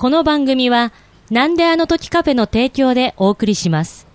[0.00, 0.94] この番組は、
[1.30, 4.06] なんであの時カフェの提供でお送りします。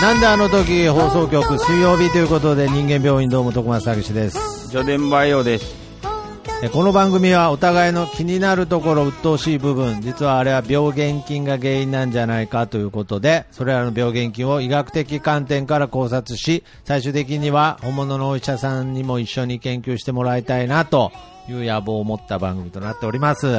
[0.00, 5.85] なんであの時放送局水曜日ということで人間病院どうも徳松武史ですジョデンバイオです。
[6.62, 21.12] えこの番組はお互いの気になるところ鬱陶しい部分実はあれは病原菌が原因なんじゃないかということでそれらの病原菌を医学的観点から考察し最終的には本物のお医者さんにも一緒に研究してもらいたいなと
[21.48, 23.50] いう野望を持った番組となっておりますお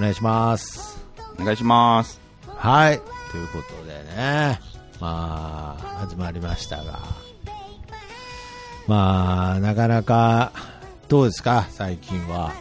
[0.00, 0.94] 願いします
[1.40, 2.20] お願いします。
[2.46, 3.00] はい。
[3.30, 4.60] ということでね、
[5.00, 7.00] まあ、始まりましたが、
[8.86, 10.52] まあ、なかなか、
[11.08, 12.52] どうですか、最近は。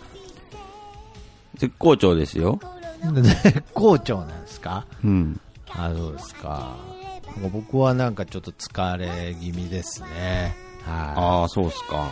[1.55, 2.59] 絶好調ですよ。
[3.21, 4.85] 絶好調なんですか？
[5.03, 5.39] うん。
[5.69, 6.75] あ、そうですか？
[7.51, 10.55] 僕はなんかちょっと疲れ気味ですね。
[10.85, 10.95] はい。
[11.15, 12.09] ああ、そうっすか。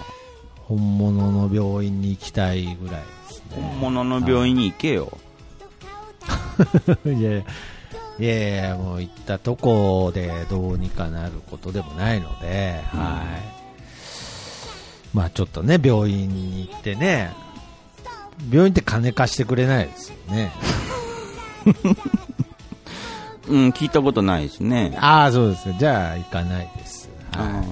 [0.67, 3.61] 本物の病院に行きたいぐらいですね。
[3.79, 5.11] 本物の病院に行けよ。
[7.05, 7.29] いやいや、
[8.19, 13.23] いやいや、もう行ったとこでどうにかなることでもないので、は
[13.57, 13.60] い。
[15.13, 17.33] まあちょっとね、病院に行ってね、
[18.49, 20.51] 病院って金貸してくれないですよね。
[23.47, 24.97] うん、聞いたことないですね。
[24.99, 27.09] ああ、そうですじゃあ行かないです。
[27.33, 27.65] あはい。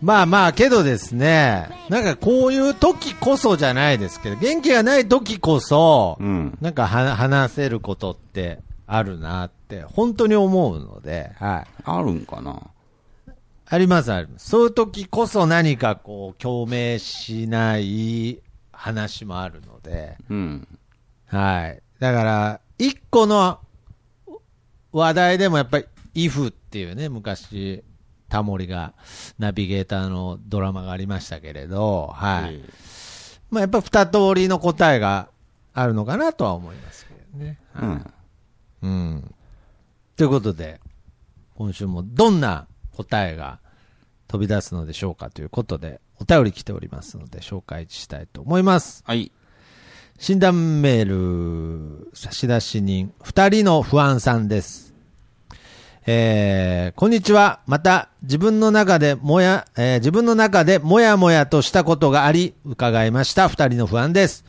[0.00, 6.58] まあまあ、けどですね、なんかこういう時こそじゃないですけど、元気がない時こそ、ーうん。
[6.60, 11.66] なんかは話せることってあるなって、本当に思うので、はい。
[11.84, 12.58] あるんかな
[13.72, 14.50] あります、あります。
[14.50, 20.68] そういう時こそ何かこう、共鳴しない話もあるので、うん。
[21.24, 21.82] はい。
[21.98, 23.60] だから、一個の
[24.92, 27.82] 話題でもやっぱり、イフっていうね、昔、
[28.28, 28.92] タモリが
[29.38, 32.60] ナビゲーターのドラマがありましたけれど、はい。
[33.50, 35.30] まあやっぱ二通りの答えが
[35.72, 37.58] あるのかなとは思いますけどね。
[37.80, 38.12] うん。
[38.82, 39.34] うん。
[40.14, 40.78] ということで、
[41.54, 42.66] 今週もどんな
[43.04, 43.60] 答えが
[44.28, 49.02] 飛び出すのでしょうかということで、お便り来ておりますので紹介したいと思います。
[49.06, 49.32] はい。
[50.18, 54.94] 診断メール、差出人、二人の不安さんです。
[56.06, 57.60] えー、こんにちは。
[57.66, 63.48] また、自分の中でもや、えー自分の中でもやもやとしたことがあり、伺いました。
[63.48, 64.44] 二人の不安です。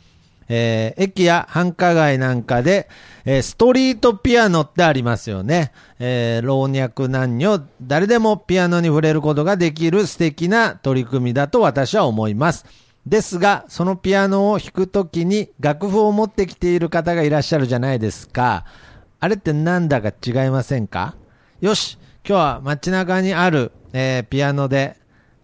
[0.49, 2.89] えー駅や繁華街なんかで、
[3.25, 5.71] えーストリートピアノってありますよね。
[5.99, 12.65] えー老若男女、誰でもピアノに触れることができる素敵な取り組みだと私は思います。
[13.05, 18.65] ですが、そのピアノを弾くときに楽譜を持ってきている方がいらっしゃるじゃないですか。
[19.19, 21.15] あれってなんだか違いませんか？
[21.59, 24.95] よし、今日は街中にある、えーピアノで、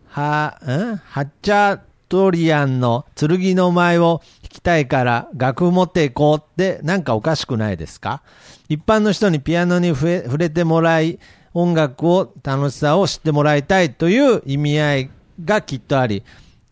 [0.07, 0.95] は、ん？
[0.97, 8.23] ハッチャートリアンの剣の舞を弾きたいから楽譜持っていこうってなんかおかしくないですか？
[8.67, 11.19] 一般の人にピアノに触れてもらい、
[11.53, 15.09] 音楽を楽しさを知ってもらいたいという意味合い
[15.45, 16.23] がきっとあり、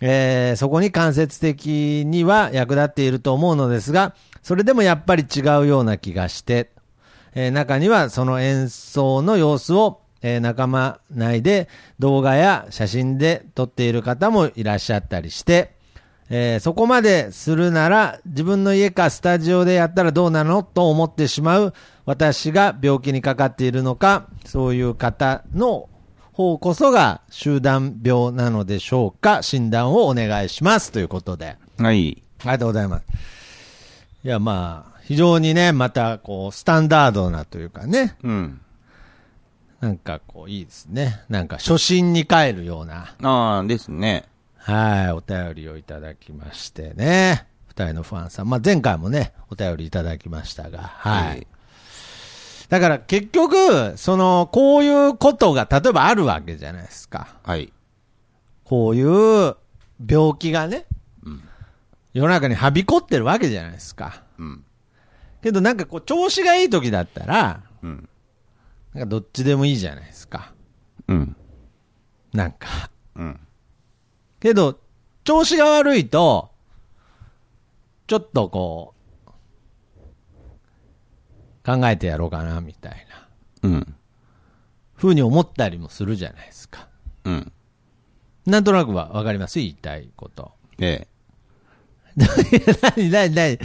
[0.01, 6.71] えーそこに間接的には役立っていると思うのですが、それでもやっぱり違うような気がして、
[7.33, 11.67] えー中にはその演奏の様子を、えー仲間内で
[11.99, 15.71] 動画や写真で撮っている方もいらっしゃったりして、
[16.29, 21.73] えーそこまでするなら自分の家かスタジオでやったらどうなのと思ってしまう
[22.05, 25.89] 私が病気にかかっているのか、そういう方の
[26.31, 31.57] 方こそが集団病なのでしょうか診断をお願いしますということで。
[31.77, 32.23] はい。
[32.41, 33.05] ありがとうございます。
[34.23, 38.61] いや、まあ、非常にね、また、こう、スタンダードなというかね、うん。
[39.79, 41.21] なんかこう、いいですね。
[41.29, 44.25] なんか、初心に帰るような、ああ、ですね。
[44.57, 47.47] はい、お便りをいただきましてね。
[47.67, 48.49] 二人のファンさん。
[48.49, 51.47] まあ、前回もね、お便りいただきましたが、はい。
[52.69, 57.35] だから、結局、その、こういうことが、例えばあるわけじゃないですか。
[57.43, 57.71] はい。
[58.63, 59.55] こういう
[60.05, 60.85] 病気がね、
[61.23, 61.43] うん
[62.13, 64.23] 世の中にはびこってるわけじゃないですか。
[64.39, 64.63] うん。
[65.43, 68.09] けどなんかこう調子がいい時だったら、うん。
[68.97, 70.55] なんかどっちでもいいじゃないですか。
[71.07, 71.35] うん。
[72.33, 72.89] なんか。
[73.15, 73.39] うん。
[74.39, 74.79] けど、
[75.23, 76.49] 調子が悪いと、
[78.07, 78.95] ちょっとこ
[79.27, 79.31] う、
[81.63, 83.07] 考えてやろうかな、みたい
[83.61, 83.95] な、うん。
[84.95, 86.87] ふうに思ったりもするじゃないですか。
[87.23, 87.51] うん。
[88.47, 89.59] なんとなくはわかります？
[89.59, 90.53] 言いたいこと。
[90.79, 91.07] え
[92.15, 92.17] え。
[92.97, 93.59] 何、何、何、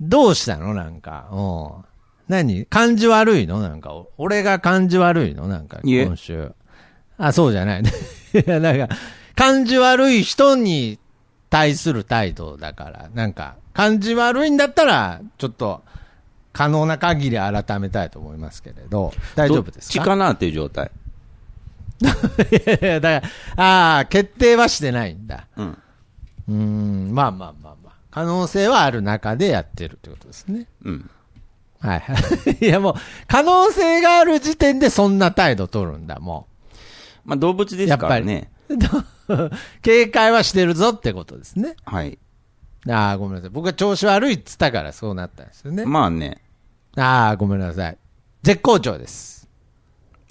[0.00, 0.72] どうしたの？
[0.72, 1.28] なんか。
[1.32, 1.97] うん。
[2.28, 2.66] 何？
[2.66, 3.60] 感じ悪いの？
[3.60, 5.48] なんか、俺が感じ悪いの？
[5.48, 6.52] なんか、今週。
[7.16, 7.82] あ、そうじゃない。
[7.82, 7.84] い
[8.46, 8.88] や、なんか、
[9.34, 10.98] 感じ悪い人に
[11.50, 15.82] 対する態度だから、なんか、感じ悪いんだったら、ちょっと、
[16.52, 19.94] 可能な限り改めたいと思いますけれど、大丈夫ですか？
[19.96, 20.30] どっちかな？
[20.32, 20.90] っていう状態。
[22.02, 22.04] い
[22.66, 23.26] やいやだか
[23.56, 23.64] ら、
[23.96, 25.46] ああ、決定はしてないんだ。
[25.56, 25.78] うん。
[26.48, 27.92] うーん、まあまあまあまあ。
[28.10, 30.66] 可能性はある中でやってるってことですね。
[30.84, 31.10] うん。
[31.80, 32.14] はいは
[32.50, 32.58] い。
[32.64, 32.94] いやもう、
[33.26, 36.48] 可能性がある時点でそんな態度取るんだ、も
[37.24, 38.50] まあ動物ですからね。
[38.68, 38.74] う。
[39.82, 41.76] 警戒はしてるぞってことですね。
[41.84, 42.18] はい。
[42.88, 43.50] ああ、ごめんなさい。
[43.50, 45.84] 僕が調子悪いっつったからそうなったんですよね。
[45.84, 46.42] まあね。
[46.96, 47.98] ああ、ごめんなさい。
[48.42, 49.48] 絶好調です。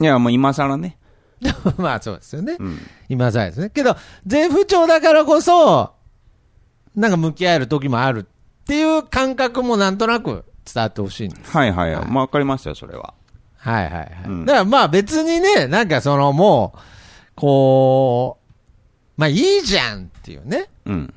[0.01, 0.97] いや、もう今更ね。
[1.77, 2.57] まあそうですよね。
[2.59, 2.79] うん。
[3.09, 3.69] 今さえですね。
[3.69, 3.95] けど、
[4.25, 5.93] 絶不調だからこそ、
[6.95, 11.51] なんか向き合える時もあるっていう感覚もなんとなく伝わってほしいんです。
[11.51, 12.05] はいはいはい。
[12.05, 13.13] まあわかりましたよ、それは。
[13.57, 14.09] はいはいはい。
[14.25, 16.79] うんだからまあ別にね、なんかそのもう、
[17.35, 18.53] こう、
[19.17, 20.69] まあいいじゃんっていうね。
[20.85, 21.13] うん。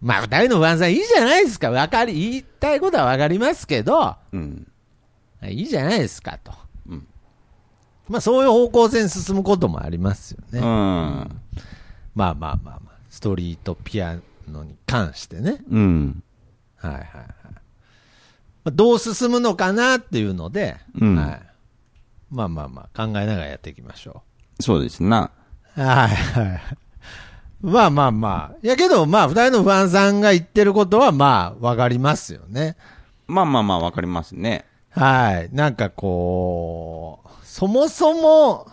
[0.00, 1.70] まあ二人の不安さんいいじゃないですか。
[1.70, 4.66] わかり、言いたいことはわかりますけど、うん。
[5.44, 6.52] いいじゃないですかと。
[6.88, 7.06] うん
[8.08, 10.60] まあそういう方向性に進むこともありますよね。
[10.60, 10.64] うん。
[10.64, 11.30] まあ
[12.14, 14.18] まあまあまあ、ストリートピア
[14.48, 15.58] ノに関してね。
[15.70, 16.22] うん。
[16.76, 17.04] はいはい
[18.64, 21.40] どう進むのかなっていうので、うんはい。
[22.30, 24.22] まあまあまあ、考えながらやっていきましょ
[24.60, 25.30] そうですな。
[25.76, 25.80] う。
[25.80, 26.62] はいはい。
[27.62, 28.56] まあまあまあ。
[28.62, 32.76] いやけど、まあ、二人の不安さんが言ってることは、まあ、わかりますよね。
[33.26, 34.64] まあまあまあわかりますね。
[34.90, 35.48] はい。
[35.52, 38.68] なんかこう、そもそも、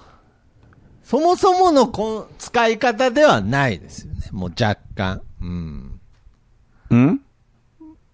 [1.03, 4.21] そもそものこん使い方ではないですよね。
[4.31, 5.21] もう若干。
[5.41, 5.99] うん。
[6.89, 7.21] うん？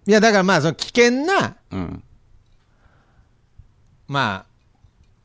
[0.06, 2.02] いや、だからまあ、その危険な、うん。
[4.08, 4.46] まあ、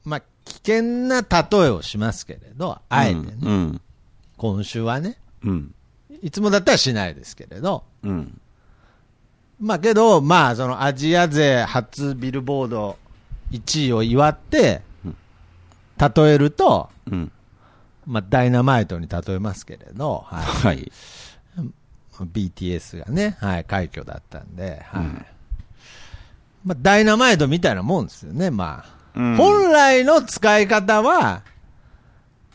[0.05, 3.81] まあ、危険な例えをしますけれど、あえてね、うん。
[4.37, 5.75] 今週はね、うん。
[6.21, 8.39] いつもだったらしないですけれど、うん。
[9.59, 12.97] まあけど、まあ、そのアジア勢初ビルボード
[13.51, 14.81] 1位を祝って、
[15.99, 17.31] 例えると、うん。
[18.05, 20.83] まあ、ダイナマイトに例えますけれど、ははい。
[20.83, 20.91] い、
[22.21, 25.36] BTS がね、はい、快挙だったんで、はい。
[26.67, 28.97] うんまあ、ダイナマイトみたいなもんですよね、まあ。
[29.15, 31.43] うん本来の使い方は、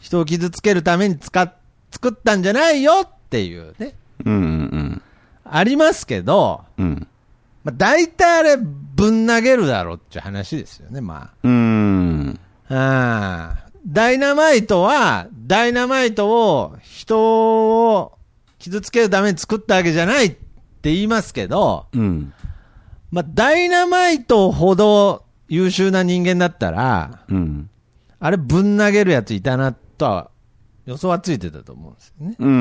[0.00, 1.52] 人を傷つけるために使っ、
[1.90, 3.94] 作ったんじゃないよっていうね、
[4.24, 5.02] うんうん
[5.44, 6.86] ありますけど、うん。
[6.86, 7.06] うん。
[7.64, 12.40] まあ、大体あれ、ぶん投げるだろうっていう話ですよね、まうーん。
[12.68, 12.74] あ。
[12.74, 18.12] ああダイナマイトは、ダイナマイトを人を
[18.58, 22.32] 傷つけるために作ったわけじゃないって言いますけど、うん。
[23.12, 27.70] まあ、ダイナマイトほど優秀な人間だったら、うん。
[28.18, 30.30] あれぶん投げるやついたなとは
[30.86, 32.36] 予想はついてたと思うんですよね。
[32.38, 32.52] うんう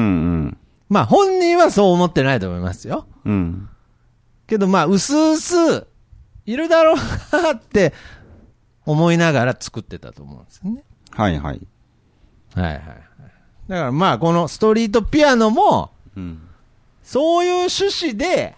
[0.48, 0.57] ん。
[0.89, 3.07] まあ本人はそう思ってないと思いますよ。
[3.24, 3.69] うん。
[4.45, 5.88] けどまあ、うすうす、
[6.45, 6.97] いるだろう
[7.42, 7.94] なって
[8.86, 10.83] 思いながら作ってたと思うんですよね。
[11.12, 11.62] はいはい。
[12.56, 12.86] はいはいはい。
[13.69, 16.42] だからまあ、このストリートピアノも、うん。
[17.04, 18.57] そういう趣旨で、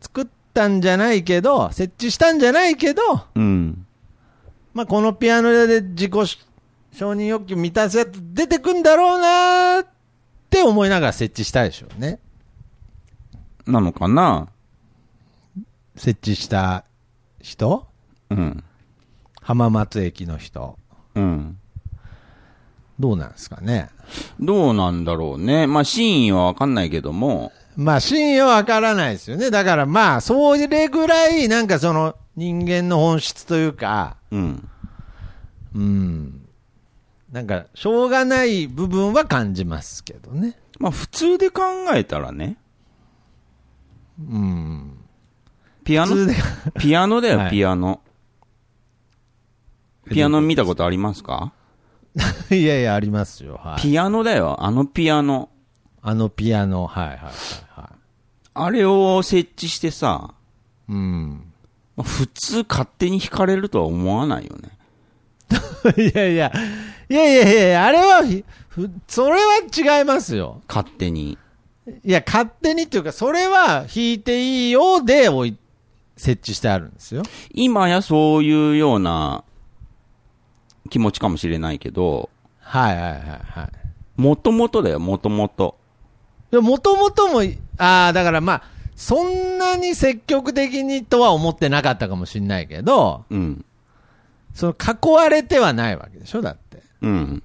[0.00, 3.02] 作ったんじゃないけど、設置したんじゃないけど、
[3.34, 3.86] うん。
[4.74, 6.12] まあ、このピアノで自己
[6.92, 9.86] 承認欲求満たすやつ出てくんだろうなーっ
[10.50, 12.18] て思いながら設置したでしょうね。
[13.66, 14.48] なのかな？
[15.96, 16.84] 設置した
[17.40, 17.86] 人？
[18.30, 18.62] うん。
[19.40, 20.78] 浜松駅の人。
[21.14, 21.58] うん。
[23.00, 23.88] どうなんですかね？
[24.38, 25.66] どうなんだろうね。
[25.66, 29.50] まあ、真意はわかんないけども、まあ、真意はわからないですよね。
[29.50, 34.68] だからまあ、それぐらい、なんかその、人間の本質というか、うん。
[35.74, 36.48] うん。
[37.30, 40.58] なんか、しょうがない部分は感じますけどね。
[40.78, 41.62] まあ、普通で考
[41.94, 42.56] えたらね、
[44.18, 44.98] うん。
[45.84, 46.14] ピアノ？
[46.78, 48.00] ピアノだよ、はいピアノ。
[50.10, 51.52] ピアノ見たことありますか？
[52.50, 53.58] いやいや、ありますよ。
[53.62, 53.82] はい。
[53.82, 55.48] ピアノだよ、あのピアノ。
[56.02, 57.32] あのピアノ、はいはいはい
[57.74, 57.92] は
[58.54, 60.34] あれを設置してさ、
[60.88, 60.92] い。
[60.92, 61.52] うん。
[61.96, 64.70] まあ普通勝手に弾かれるとは思わないよね。
[65.96, 66.52] いやいや、
[67.08, 68.22] いやいやいや、あれは
[69.06, 70.62] それは違いますよ。
[70.68, 71.38] 勝手に。
[72.04, 75.56] いや、勝手にっていうか、それは弾いていいよでおい
[76.16, 77.22] 設置してあるんですよ。
[77.52, 79.44] 今やそういうような
[80.90, 82.30] 気持ちかもしれないけど、
[82.60, 83.70] はいはいはいはい。
[84.16, 85.78] もともとだよ、もともと。
[86.52, 87.40] でもともとも、
[87.78, 88.62] ああ、だからまあ、
[88.94, 93.64] そんなに積極的にとは思ってなかったかもしれないけど、うん。
[94.54, 96.82] その囲われてはないわけでしょ、だって。
[97.00, 97.42] うん。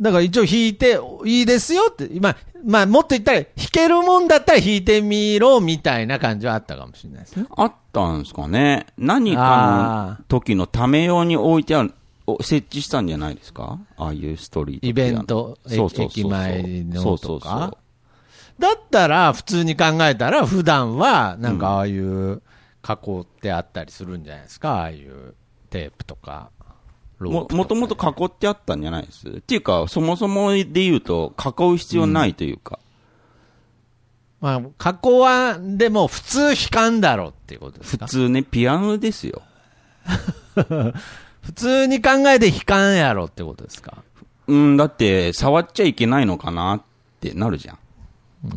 [0.00, 7.46] だから一応弾いていいですよって、まあ、まあ、もっと言ったら、弾けるもんだったら弾いてみろみたいな感じはあったかもしれないですね。
[7.56, 8.86] あったんですかね。
[8.98, 11.94] 何かの時のため用に置いてある、
[12.26, 13.78] お設置したんじゃないですか？
[13.96, 16.06] ああいうストリートイベントそうそうそうそう。
[16.06, 17.76] 駅前のそうとかそうそう。
[18.58, 22.42] だったら、普通に考えたら、普段は、なんかああいう
[22.80, 25.34] 加工ってあったりするんじゃないですか、ああいう
[25.70, 26.50] テープとか、
[27.18, 27.54] ロープとか。
[27.54, 29.28] ももともと囲ってあったんじゃないです？
[29.28, 32.78] っていうか、そもそもで言うと、囲う必要ないというか。
[34.40, 38.06] まあ、加工は、でも普通弾かんだろうっていうことですか？
[38.06, 39.42] 普通ね、ピアノですよ。
[41.42, 44.02] 普通に考えて弾かんやろってことですか？
[44.46, 46.82] うん、だって、触っちゃいけないのかなっ
[47.20, 47.78] てなるじゃん。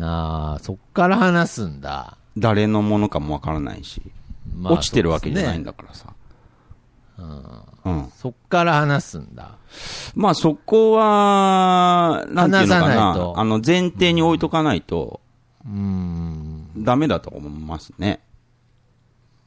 [0.03, 2.17] ああ、そっから話すんだ。
[2.37, 4.01] 誰のものかもわからないし。
[4.55, 5.71] まあ落ちてるわけじゃないんだ。
[5.71, 6.13] だからさ。
[7.85, 8.11] うん。
[8.17, 9.57] そっから話すんだ。
[10.15, 13.33] まあそこは、なんていうのか話さないなと。
[13.37, 15.21] あの、前提に置いとかないと、
[15.65, 16.83] うーん。
[16.83, 18.21] ダメだと思いますね。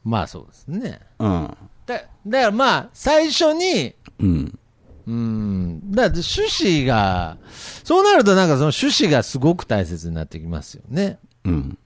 [0.03, 0.99] まあそうですね。
[1.19, 1.57] うん。
[1.85, 4.59] だだからまあ、最初に、うん。
[5.07, 5.91] うーん。
[5.91, 6.41] だから趣
[6.81, 7.37] 旨が、
[7.83, 11.19] そうなるとなんかその趣旨がすごく大切になってきますよね。
[11.45, 11.77] うん。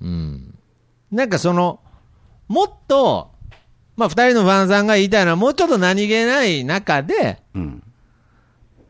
[0.00, 0.58] うん。
[1.10, 1.80] なんかその、
[2.48, 3.30] もっと、
[3.96, 7.82] まあ二人のファンさんが言いたいのはもうちょっと何気ない中で、うん。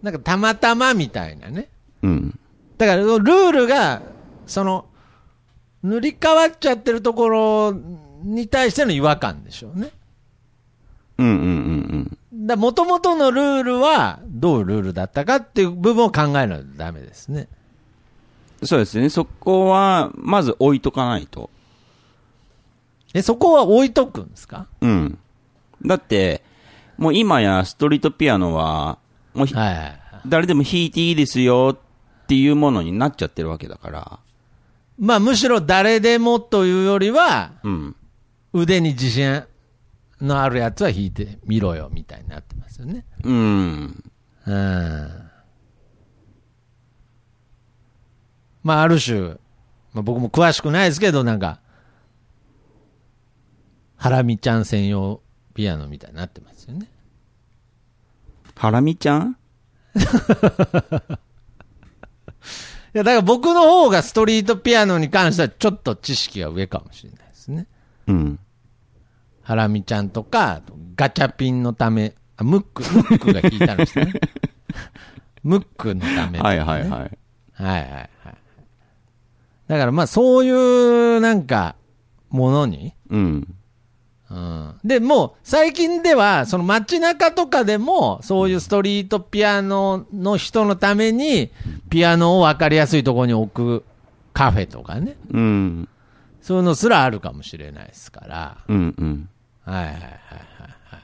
[0.02, 1.68] なんかたまたまみたいなね。
[2.02, 2.38] うん。
[2.78, 4.02] だからルールが、
[4.46, 4.86] その、
[5.82, 7.74] 塗り替わっちゃってるところ
[8.22, 9.90] に対しての違和感でしょうね。
[11.18, 11.36] うんうんう
[12.42, 17.48] んだもともとのルールはどうルールだったかっていう部分を考えないとダメですね。
[18.62, 18.68] うん。
[18.68, 19.10] そうですね。
[19.10, 21.50] そこは、まず置いとかないと。
[23.12, 24.66] え、そこは置いとくんですか？
[24.80, 25.18] うん。
[25.84, 26.42] だって、
[26.96, 28.98] もう今やストリートピアノは、
[29.34, 30.00] もうはい。
[30.26, 34.18] 誰でも弾いていいですよっていうものになっちゃってるわけだから。
[34.98, 37.96] まあむしろ誰でもというよりは、うん。
[38.52, 39.42] 腕に自信
[40.20, 43.06] のあるやつは弾いてみろよみたいになってますよね。
[43.24, 44.04] うん。
[44.46, 45.30] うん。
[48.62, 49.20] まあある種、
[49.92, 51.60] まあ、僕も詳しくないですけど、なんか、
[53.96, 55.20] ハラミちゃん専用
[55.54, 56.88] ピアノみたいになってますよね。
[58.56, 59.36] ハラミちゃん？
[62.92, 67.20] いや、だから僕の方がストリートピアノに関してはちょっと知識が上かもしれない。
[68.10, 68.38] うん。
[69.42, 70.62] ハラミちゃんとか、
[70.96, 74.12] ガチャピンのため、あムック、ムックが弾いたのですね。
[75.42, 76.90] ムックのためね、はいはいはい。
[76.90, 77.10] はい
[77.62, 78.10] はいはい。
[79.68, 81.76] だからまあそういうなんか
[82.28, 83.54] ものに、うん。
[84.30, 91.50] うん、で、もう最近ではその街中とかでもそういうストリートピアノの人のために
[91.88, 93.84] ピアノを分かりやすいところに置く
[94.32, 95.88] カフェとかね、うん。
[96.50, 98.56] そういうのすらあるかもしれないですから。
[98.66, 99.28] うんうん。
[99.64, 101.00] はいはいはいはいはい。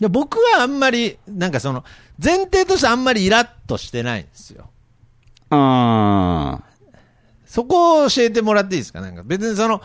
[0.00, 1.84] で僕はあんまり、なんかその、
[2.20, 4.68] 前提としてあんまりイラッとしてないんですよ。
[5.50, 6.62] あ
[7.46, 9.00] そこを教えてもらっていいですか？
[9.00, 9.80] なんか別にその、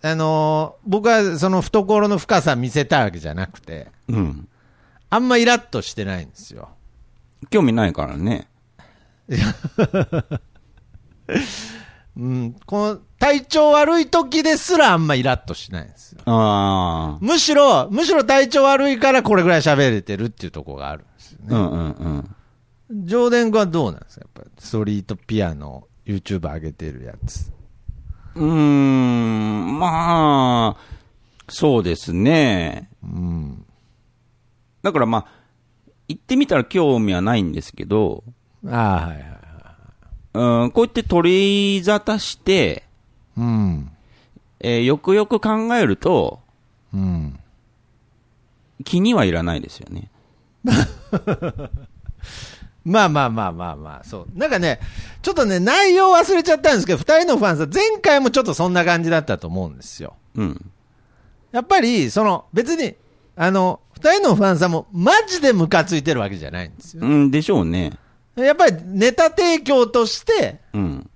[0.00, 4.14] あのー僕はその懐の深さ見せたいわけじゃなくて、ー。
[4.16, 4.48] うん。
[5.10, 6.70] あんまイラッとしてないんですよ。
[7.50, 8.48] 興味ないからね。
[12.18, 12.56] うん。
[12.66, 16.20] この体調悪い時ですらあんまイラッとしないんですよ。
[16.26, 17.18] ああ。
[17.20, 21.46] むしろ、むしろ体調悪いからこれぐらい喋れてるっていうところがあるんですよね。
[21.50, 21.90] うんうん
[22.90, 23.06] うん。
[23.06, 24.26] 上田君はどうなんですか？
[24.34, 27.52] やっぱストリートピアノ、YouTube 上げてるやつ。
[28.34, 30.80] うーん、まあ、
[31.48, 32.90] そうですね。
[33.02, 33.64] うん。
[34.82, 35.26] だからまあ、
[36.08, 38.24] 言ってみたら興味はないんですけど、
[38.66, 39.38] ああ、はいはい。
[40.34, 42.84] うん、こうやって取り沙汰して、
[43.36, 43.90] うん。
[44.60, 46.40] えーよくよく考えると、
[46.92, 47.38] うん。
[48.84, 50.10] 気にはいらないですよね。
[52.84, 54.38] まあまあまあまあまあ、そう。
[54.38, 54.80] なんかね、
[55.20, 60.16] ちょっとね、内容忘れちゃったんですけど、二人のファンさん、前回もちょっとそんな感じだったと思うんですよ。
[60.36, 60.70] うん。
[61.52, 62.94] やっぱり、その、別に、
[63.36, 67.02] あの、二人のファンさんも、マジでムカついてるわけじゃないんですよ。
[67.04, 67.92] うん、でしょうね。
[68.42, 71.10] やっぱり、ネタ提供として、うん。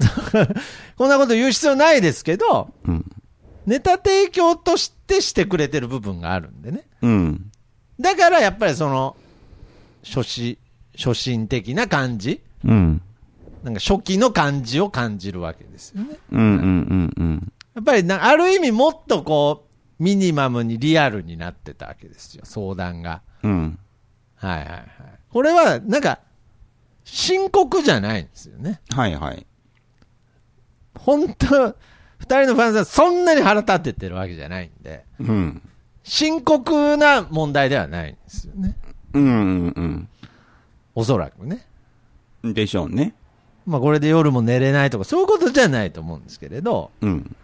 [0.96, 3.04] こんなこと言う必要ないですけど、うん。
[3.66, 6.84] ネタ提供としてしてくれてる部分があるんでね。
[7.02, 7.50] うん。
[8.00, 9.16] だからやっぱりその、
[10.02, 10.58] 初心、
[10.96, 13.02] 初心的な感じうん。
[13.62, 16.16] なんか初期の感じを感じるわけですよね。
[16.32, 17.52] うんうんうんうん。
[17.74, 19.66] やっぱりな、ある意味もっとこ
[19.98, 23.20] う、ミニマムにリアルになってたわけですよ、相談が。
[23.42, 23.78] うん。
[24.36, 24.86] はいはいはい。
[25.30, 26.20] これは、なんか、
[27.12, 28.80] 深刻じゃないんですよね。
[28.90, 29.44] はいはい。
[30.96, 31.76] 本当
[32.18, 35.62] 二人のファンさんそんなに腹立ってってるわけじゃないんで、うん。
[36.04, 38.76] 深刻な問題ではないんですよね。
[39.14, 39.26] うんう
[39.80, 40.08] ん
[40.94, 41.66] おそらくね。
[42.44, 42.54] うん。
[42.54, 43.14] でしょうね。
[43.66, 47.36] まあこれで夜も寝れないとか、そういうことじゃないと思うんですけれど、うん。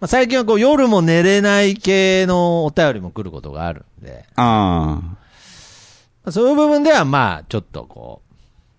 [0.00, 5.18] まあ、最近はこう夜も寝れない系のお便りも来ることがあるんで、あま
[6.24, 8.25] あそういう部分ではまあちょっとこう、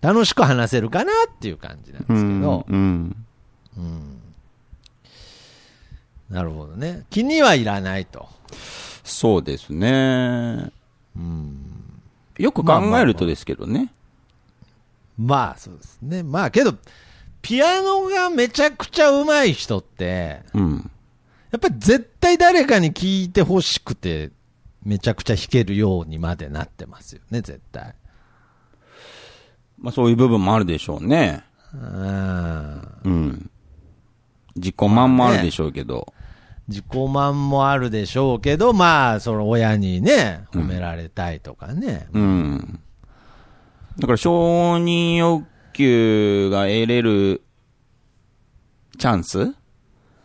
[0.00, 2.06] 楽しく話せるかなっていう感じなんあ。
[2.12, 3.16] ですけど、うん。
[6.30, 7.04] なるほどね。
[7.10, 8.28] 気にはいらないと。
[9.02, 10.70] そうですね。
[12.38, 13.92] よく考えるとですけどね。
[15.18, 16.22] まあそうですね。
[16.22, 16.74] まあけど、
[17.42, 20.90] ピアノがめちゃくちゃ上手い人って、うん。
[21.50, 24.30] やっぱり絶対誰かに聞いてほしくて、
[24.84, 27.94] めちゃくちゃ弾けるようにまでなってますよね、絶対。
[29.80, 31.44] まあそういう部分もあるでしょうね。
[31.72, 32.82] うん。
[33.04, 33.50] うん。
[34.56, 36.12] 自己満もあるでしょうけど。
[36.66, 42.08] 自己満もあるでしょうけど、まあ、その親にね、褒められたいとかね。
[42.12, 42.80] うん。
[43.98, 47.42] だから承認欲求が得れる
[48.98, 49.38] チャンス？
[49.38, 49.54] はい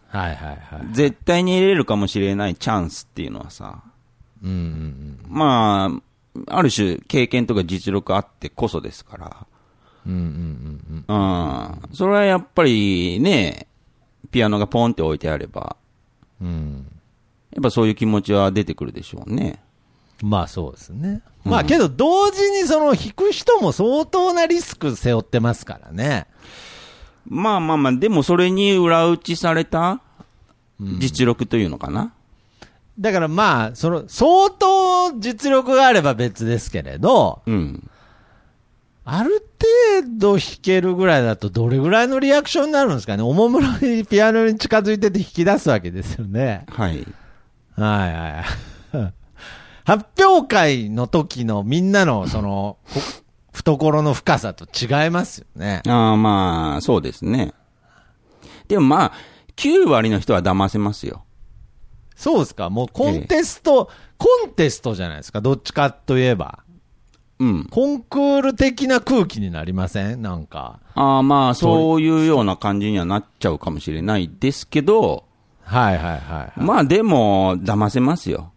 [0.09, 0.57] はいはい。
[0.91, 3.83] 絶対に得れるかもしれないチャンスっていうのはさ、
[4.43, 6.01] うんうんまあ、
[6.47, 9.47] ある種経験とか実力あってこそですから。
[10.05, 10.11] うん。
[10.11, 11.95] うんうんうんうん。
[11.95, 13.67] それはやっぱりね、
[14.31, 15.75] ピアノがポンって置いてあれば、
[16.41, 16.47] うん。
[16.47, 16.87] うん。
[17.51, 19.61] やっぱそういう気持ちは出てくるでしょうね。
[20.21, 21.21] まあそうですね。
[21.43, 26.27] まあけど同時にその弾く人も相当なリスク背負ってますからね。
[27.27, 30.01] まあまあまあ、でもそれに裏打ちされた
[30.79, 32.13] 実力というのかな。
[32.99, 37.89] だからまあ、その相当実力があれば別ですけれど、うん。
[39.05, 39.45] ある
[40.01, 43.23] 程度弾けるぐらいだとどれぐらいのリアクションになるんですかね。
[43.23, 46.65] おもむろにピアノに近づいてて弾き出すわけですよね。
[46.69, 47.05] はい。
[47.75, 48.07] は
[48.93, 49.13] いはい。
[49.85, 53.01] 発表会の時のみんなのその、こ
[53.53, 55.81] 懐の深さと違いますよね。
[55.87, 57.53] ああ、まあ、そうですね。
[58.67, 59.11] でもまあ、
[59.57, 61.25] 9割の人は騙せますよ。
[62.15, 62.69] そうですか？
[62.69, 65.41] もうコンテスト、コンテストじゃないですか？
[65.41, 66.59] どっちかといえば。
[67.39, 67.65] うん。
[67.65, 70.21] コンクール的な空気になりません？
[70.21, 70.79] なんか。
[70.95, 75.25] ああ、まあ、そういうような感じにはなっちゃうかもしれないですけど、
[75.63, 76.59] はいはいはい、はい。
[76.61, 78.51] まあでも、騙せますよ。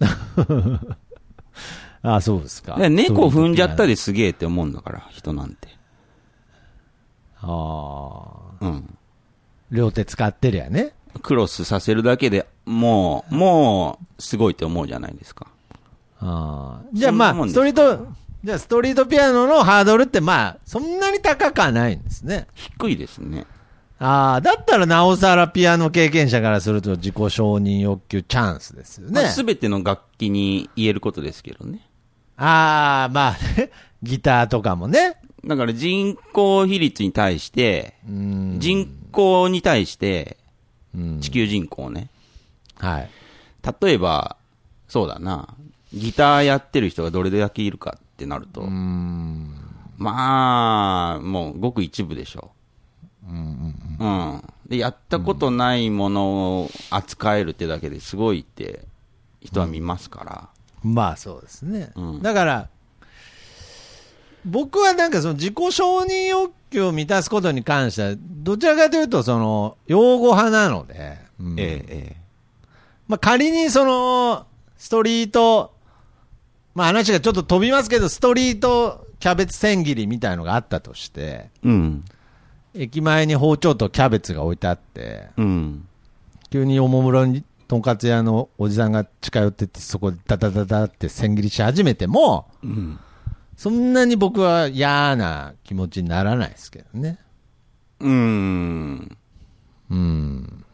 [2.02, 2.76] あそうですか。
[2.76, 3.90] で猫踏んじゃったり。
[3.90, 5.68] りすげえって思うんだから、人なんて。
[7.40, 8.26] あ
[8.60, 8.66] あ。
[8.66, 8.98] うん。
[9.70, 10.92] 両手使ってりゃね。
[11.20, 15.46] クロスさせるだけでもう、もう、すごいって思うじゃないですか。
[16.20, 16.86] ああ。
[16.92, 18.06] じゃあまあ、ストリート、
[18.44, 22.46] じゃあストリートピアノのハードルってまあ、そんなに高くはないんですね。
[22.54, 23.46] 低いですね。
[23.98, 29.26] ああ、だったらなおさらピアノ経験者からすると自己承認欲求チャンスですよね。
[29.28, 31.88] すべての楽器に言えることですけどね。
[32.36, 33.70] ああ、まあね、
[34.02, 35.16] ギターとかもね。
[35.44, 38.56] だから人口比率に対して、うん。
[38.58, 40.41] 人口に対して、うん
[41.20, 42.08] 地球人口ね。
[42.76, 43.10] はい。
[43.80, 44.36] 例えば、
[44.88, 45.54] そうだな、
[45.92, 49.54] ギターやってる人がどれだけいるかってなると、うん。
[49.96, 52.50] まあ、もうごく一部でしょ
[53.28, 53.30] う。
[53.30, 54.42] うん。
[54.68, 58.84] で、やったことないものを扱えるってだけですごいって
[59.40, 60.48] 人は見ますから。
[60.82, 61.92] まあそうですね。
[61.94, 62.68] うんだから、
[64.44, 72.16] 僕はなんかその自己承認欲求を満たすことに関しては、どちらかというとその、用語派なので、うんええ、え
[73.08, 75.74] まあ仮にその、ストリート、
[76.74, 81.50] まあ話がちょっと飛びますけど、ストリートキャベツ千切りみたいのがあったとして、え。
[81.62, 82.04] うん。
[82.74, 85.86] 駅前に包丁とキャベツが置いてあって、うん。
[86.50, 92.98] 急におもむろにとんかつ屋のおじさんが近寄ってって、そこでダダダダって千切りし始めても、うん。
[93.56, 97.18] そんなに僕は嫌な気持ちにならないですけどね。
[98.00, 99.18] うーん。
[99.90, 100.64] うん。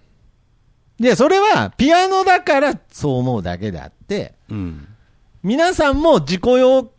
[0.98, 4.88] で、それはピアノだからそう思うだけであって、うん。
[5.42, 6.90] 皆さんも自己用、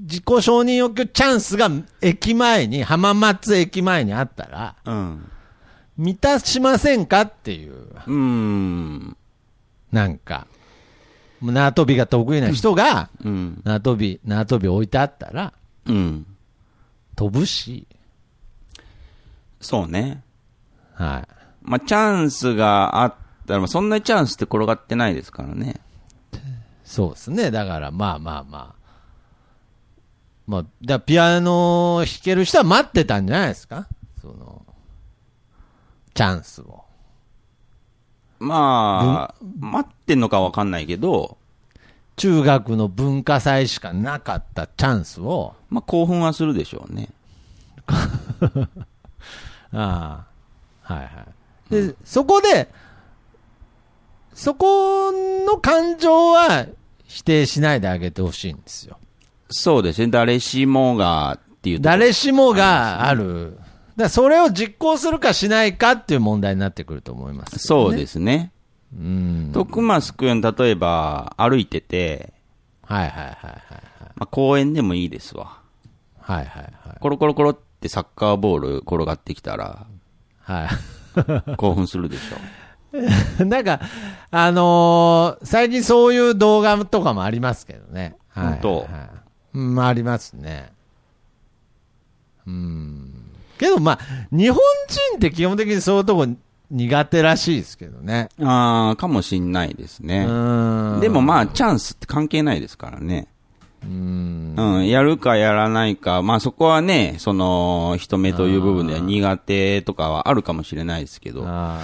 [0.00, 1.70] 自己承認欲求チャンスが
[2.00, 5.30] 駅前に、浜松駅前にあったら、うん。
[5.96, 9.16] 満たしませんかっていう、うーん。
[9.92, 10.48] なんか、
[11.52, 13.62] 縄跳びが得意な人が、うん。
[13.64, 15.52] 縄跳び、縄跳び置いてあったら、
[15.86, 16.26] うん。
[17.16, 17.86] 飛ぶし、
[19.60, 20.22] そうね。
[20.94, 21.28] はい。
[21.62, 23.14] まあ、チャンスがあっ
[23.46, 25.80] たら、まあそんなにチャンスって転がってないですからね。
[26.84, 27.50] そうですね。
[27.50, 28.84] だから、まあまあまあ。
[30.46, 33.88] まあ、だからピアノ弾ける人は待ってたんじゃないですか？
[34.20, 34.66] その、
[36.12, 36.83] チャンスを。
[38.44, 41.36] まあ、待ってんのかわかんないけど、
[42.16, 47.08] 中学の文化祭しかなかったチャンスを、まあ興奮はするでしょうね。
[49.72, 50.24] あ
[50.84, 51.26] あ、はいは
[51.70, 51.86] い。
[51.88, 52.68] で、そこで、
[54.34, 56.66] そこの感情は
[57.04, 58.98] 否定しないであげてほしいんですよ。
[59.48, 60.08] そうですね。
[60.08, 63.58] 誰しもがっていうとこ誰しもがある。
[63.96, 67.58] だそれを実行するかしないかっていう問題になってくると思います、。
[67.58, 68.52] そうですすね。
[68.92, 69.50] うん。
[69.52, 72.32] 徳増くん、例えば歩いてて、
[72.82, 73.34] はいはいはいはい。
[74.16, 75.58] まあ、公園でもいいですわ。
[76.20, 76.98] はいはいはい。
[77.00, 79.86] コロコロコロってサッカーボール転がってきたら、
[80.40, 80.68] はい。
[81.56, 82.36] 興奮するでしょ。
[83.44, 83.80] なんか、
[84.30, 88.16] あのー最近そういう動画とかもありますけどね。
[88.28, 88.88] はい、本当はい
[89.54, 90.72] うん、ありますね。
[92.46, 93.23] うん。
[93.58, 93.98] けどまあ、
[94.30, 96.26] 日本人って基本的にそういうとこ
[96.70, 98.28] 苦手らしいですけどね。
[98.42, 100.24] ああ、かもしんないですうね。
[100.24, 101.00] ん。
[101.00, 103.28] でもまあ、チャンスって関係ないですからね。
[103.84, 104.54] うん。
[104.56, 111.80] うん、やるかやらないか、まあそこはね、その、人目という部分では苦手とかはあるかもしれないですけど、まあ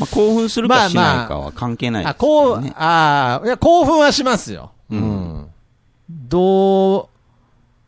[0.00, 2.72] あ興奮するまあかしないかは関係ないですからこう、ね。
[2.76, 4.70] ああ、いや、興奮はしますよ。
[4.90, 5.48] ううんん。
[6.08, 7.08] どう、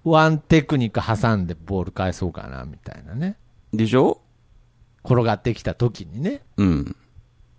[0.04, 3.36] ワンテクニック挟んでボール返そうかな、みたいなね。
[3.72, 4.20] でしょ？
[5.04, 6.42] 転がってきた時にね。
[6.56, 6.96] うん。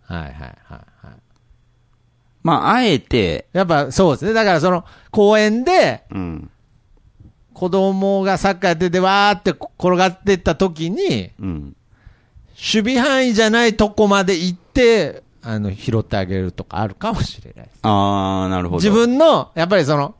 [0.03, 1.15] はいはいはいはい。
[2.43, 4.33] まあ、あえて、やっぱそうですね。
[4.33, 6.51] だからその公園でうん、
[7.53, 11.75] 子供がサッカーやっててわーって転がってった時に、うん。
[12.57, 17.79] 守備範囲じゃないとこまで行って、あの、拾ってあげるとかあるかもしれないです。
[17.81, 18.77] ああ、なるほど。
[18.77, 20.15] 自分の、やっぱりその、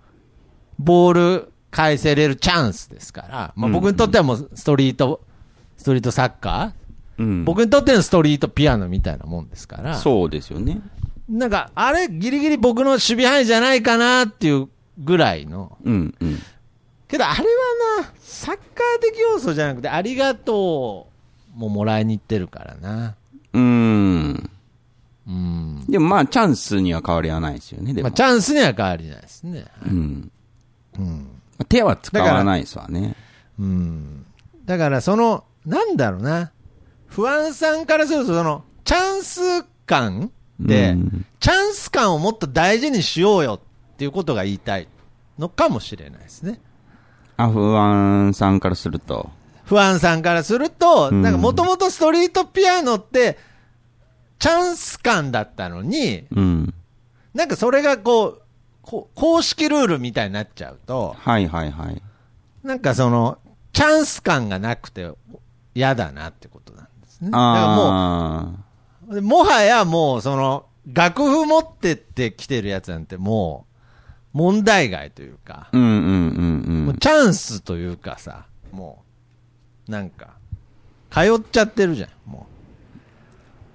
[0.77, 5.19] ボール返せれるチャンスですから、まあ、うん僕にとってはもうストリート、
[5.75, 10.79] ストリートサッカー、うん、僕にとってのストリートピアノみたいなもんですから、そうですよね。
[11.27, 16.39] なんか、あれ、ギリギリ僕の守備範囲じゃないかなっていうぐらいの、うん、うん。
[17.09, 21.07] けどあれはな、サッカー的要素じゃなくて、ありがと
[21.55, 23.15] うももらいに行ってるからな。
[23.51, 24.49] うーん。
[25.27, 25.85] うん。
[25.89, 28.09] でもまあ、チャンスには変わりはないですよね、でも。
[28.09, 29.65] まあ、チャンスには変わりないですね。
[29.85, 30.31] うん。
[30.99, 31.34] うん。
[31.69, 33.15] 手は使わないですわね。
[33.59, 34.25] うん。
[34.65, 36.51] だから、その、なんだろうな。
[37.07, 43.61] 不安さんからすると、その、チャンス感で、うんチャンス感をもっと大事にしようよ
[43.93, 44.87] っていうことが言いたい
[45.37, 46.59] のかもしれないですね。
[47.37, 49.29] アフワンさんからすると。
[49.65, 53.37] 不安さんからすると、うんなんかもともとストリートピアノって、
[54.39, 56.73] チャンス感だったのに、うん。
[57.35, 58.41] なんかそれがこう、
[58.85, 62.01] こう公式ルールみたいになっちゃうと、はいはいはい。
[62.63, 63.39] なんかその、
[63.73, 65.11] チャンス感がなくて
[65.73, 67.31] 嫌だなってことなんですね。
[67.31, 68.53] だからもあ
[69.09, 73.65] う、もはやもうその、楽譜持ってってきてるやつなんても
[74.33, 75.69] う、問題外というか、あ。
[75.73, 76.71] うんうんうんう。
[76.85, 79.03] もうんチャンスというかさ、も
[79.87, 80.35] う、なんか、
[81.09, 82.45] 通っちゃってるじゃん、も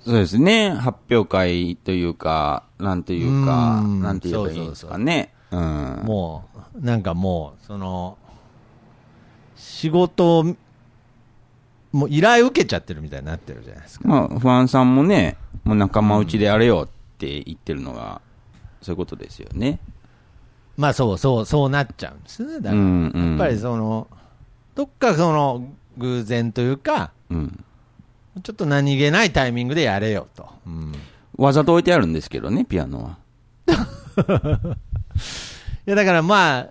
[0.04, 0.70] そうですね。
[0.70, 5.34] 発表会というか、なんていうか、うんなんて言えばいいんですかね。
[5.50, 6.04] うんう。。
[6.04, 8.16] もう、なんかもう、その、
[9.56, 10.44] 仕事を、
[11.92, 14.08] もう依頼受けちゃってるみたいになってるじゃないですか。
[14.08, 16.88] まあ、不安さんもね、もう仲間内でやれよっ
[17.18, 18.20] て言ってるのが、
[18.80, 19.80] そういうことですよね。
[20.76, 22.54] まあそうそう、そうなっちゃうんですね。
[22.60, 24.08] だから、うんうんやっぱりその、
[24.74, 27.64] どっかその、偶然というか、うん。
[28.42, 30.48] ちょっと何気ないタイミングでやれよと。
[30.66, 30.92] うん
[31.40, 33.16] わざと置いてあるんですけどね、ピアノは。
[35.86, 36.66] いや、だからまあ、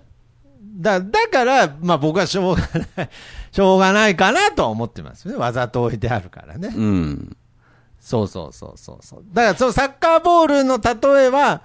[0.61, 2.61] だだから、まあ僕はしょうが
[2.95, 3.09] ない、
[3.51, 5.37] しょうがないかなとは思ってますよね。
[5.39, 6.71] わざと置いてあるからね。
[6.75, 7.35] うん。
[7.99, 9.23] そうそうそうそうそう。
[9.33, 11.63] だからそのサッカーボールの例えは、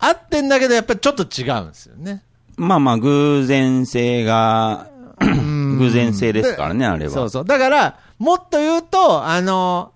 [0.00, 2.24] 合ってんだけどやっぱりちょっと違うんですよね。
[2.56, 4.88] まあまあ、偶然性が、
[5.20, 7.12] 偶然性ですからね、あれは。
[7.12, 7.44] そうそう。
[7.44, 9.92] だから、もっと言うと、あの、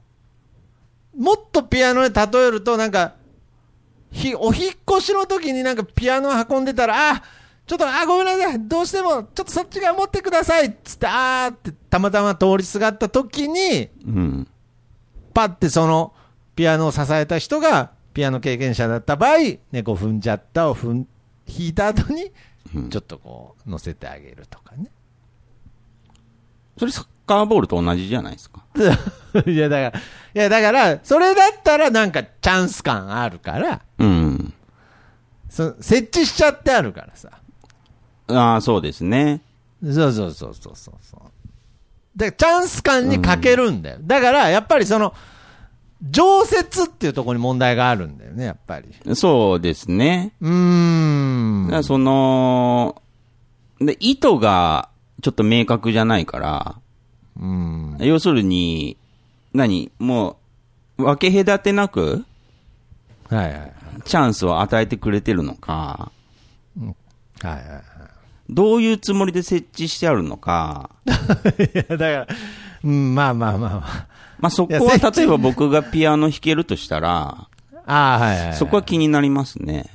[1.19, 3.15] もっとピアノで例えると、なんか、
[4.13, 7.23] ひ、お引っ越しの時になんかピアノ運んでたら、あ、
[7.67, 8.61] ちょっと、あ、ごめんなさい。
[8.61, 10.75] どうしても、ちょっとそっち側持ってください。
[10.83, 14.49] つって、あーって、たまたま通りすがった時に、うん。
[15.35, 16.15] パってその、
[16.55, 21.09] ピアノを支えた人が、ピアノ経験者だった場合、猫踏んじゃったを踏ん、
[21.47, 22.33] 弾いた後に、
[22.75, 24.91] うんちょっとこう、乗せてあげるとかね。
[26.79, 28.65] それサッカーボールと同じじゃないですか。
[29.47, 30.03] いや、だから、い
[30.35, 34.53] や、だから、それだったらなんかチャンス感あるから、うん。
[35.49, 37.31] そ設置しちゃってあるからさ。
[38.29, 39.43] ああ、そうですね。
[39.83, 42.19] そうそうそうそうそうそう。
[42.19, 43.99] で、チャンス感に欠けるんだよ。
[44.03, 45.15] だから、やっぱりその、
[46.11, 48.89] 常設っていうところに問題があるんだよね、やっぱり。
[49.15, 50.33] そうですね。
[50.41, 51.67] うーん。
[51.67, 53.03] だからその、
[53.81, 54.89] で、意図が
[55.23, 56.77] ちょっと明確じゃないから、
[57.39, 57.97] うん。
[58.01, 58.97] 要するに、
[59.55, 59.91] 何？
[59.99, 60.37] も
[60.99, 62.25] う、分け隔てなく、
[63.29, 63.73] はいはいはい。
[64.05, 66.11] チャンスを与えてくれてるのか、
[66.81, 67.83] はいはいはい。
[68.51, 71.11] どういうつもりで設置してあるのか、い
[71.75, 72.27] や、だから、
[72.83, 74.07] うん、まあまあまあまあ。
[74.41, 77.49] まあ、そこは例えば僕がピアノ弾けるとしたら、
[77.87, 78.57] ああ、はいはい、はい。
[78.57, 79.91] そこは気になりますね。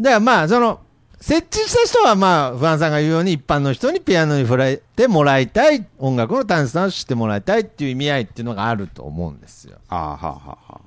[0.00, 0.80] だからまあ、その、
[1.20, 9.78] 設置した人はまあ、不安さんが言うように一般の人にピアノに触れてもらいたい、音楽の楽しさを知ってもらいたいっていう意味合いっていうのがあると思うんですよ。
[9.88, 10.80] ああ、はあ、はあ、はあ。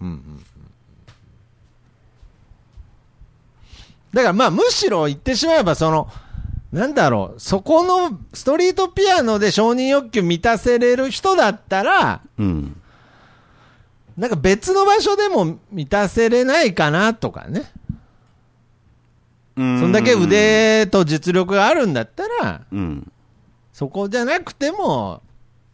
[0.00, 0.44] うんうん。
[4.12, 6.08] だからまあ、むしろ言ってしまえば、その、
[6.72, 12.80] なんだろう、そこのストリートピアノで承認欲求満たせれる人だったら、うん。
[14.16, 17.70] なんか別の場所でも満たせれないかなとかね。
[19.56, 23.10] そそんだけ腕と実力があるんだったら、うん。
[23.72, 25.22] そこじゃなくても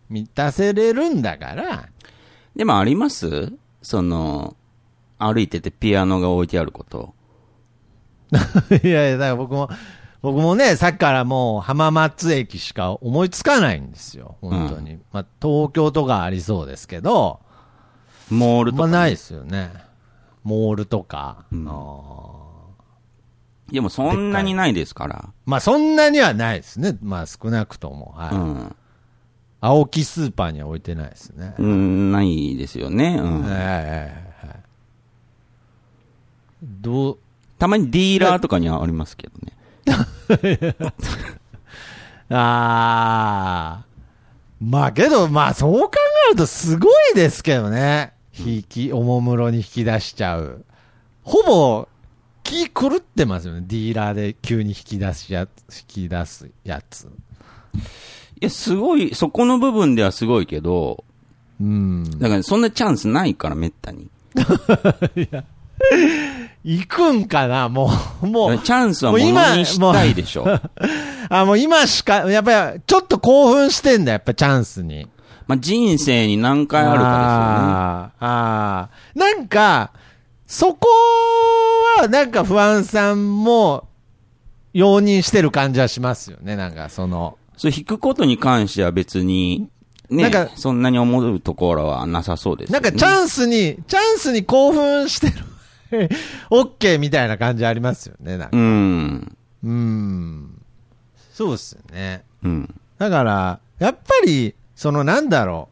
[0.09, 1.89] 満たせれるんだから、
[2.55, 3.53] でもあります？
[3.83, 4.57] その、
[5.19, 7.15] 歩いててピアノが置いてあること。
[8.83, 9.69] いやいや、だから僕も、
[10.21, 14.99] 僕もね、さっきからもう浜松駅しか思いつかないんですよ、本当に。
[15.13, 17.41] まあ、東京とかありそうですけど、
[18.31, 19.73] モールとか、まあないですよね。
[20.45, 21.45] モールとか。
[21.51, 22.42] うんあー
[23.73, 25.31] でもそんなにないですから。
[25.47, 26.99] まあそんなにはないですね。
[27.03, 28.15] まあ少なくとも。
[28.17, 28.35] はい。
[28.35, 28.77] うん。
[29.63, 31.55] 青木スーパーには置いてないですね。
[31.59, 33.17] うん、ないですよね。
[33.19, 33.43] うん。
[33.43, 34.09] はいはいはいはい。
[36.63, 37.19] どう、
[37.59, 39.57] たまにディーラーとかにはありますけどね。
[42.29, 43.93] ああ。
[44.61, 45.91] まあけど、まあそう考
[46.29, 48.13] えるとすごいですけどね。
[48.39, 50.65] 引き、おもむろに引き出しちゃう。
[51.25, 51.89] ほぼ、
[52.43, 53.65] 気狂ってますよね。
[53.67, 57.05] ディーラーで急に引き出すやつ、引き出すやつ。
[57.05, 57.09] い
[58.41, 61.05] や、すごい、そこの部分ではすごいけど、
[61.61, 62.05] うん。
[62.19, 64.09] だからそんなチャンスないから、めったに。
[66.65, 67.69] 行くんかな？
[67.69, 67.91] も
[68.23, 68.59] う、もう。
[68.59, 70.47] チャンスはももう今のにしたいでしょ。
[71.29, 75.09] あ、もう今しか、やっぱり、ちょっと興奮してんだ、やっぱチャンスに。
[75.47, 79.19] まあ、人生に何回あるかあーあー。
[79.19, 79.91] なんか、
[80.53, 80.87] そこ
[81.99, 83.89] は、なんか不安さんも、
[84.75, 87.39] 容認してる感じはしますよね、なんかその。
[87.57, 89.71] そう、弾くことに関しては別に、
[90.11, 92.83] ね、なんかそんなに思うところはなさそうですよね。
[92.83, 96.11] なんかチャンスに、チャンスに興奮してる。
[96.51, 98.57] オッケーみたいな感じありますよね、なんか。
[98.57, 99.37] うん。
[99.65, 100.63] うん。
[101.33, 102.25] そうっすよね。
[102.43, 102.75] うん。
[102.99, 105.71] だから、やっぱり、そのなんだろ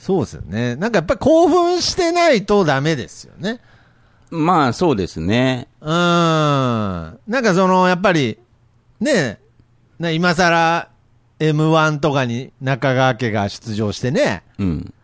[0.00, 0.76] そうですよね。
[0.76, 3.60] なんかやっぱり興奮してないとダメですよね。
[4.30, 5.68] まあ、そうですね。
[5.82, 7.18] うーん。
[7.28, 8.38] なんかその、やっぱり、
[8.98, 9.38] ね
[10.00, 10.88] え、今更
[11.38, 14.94] M1 とかに中川家が出場してね、うん。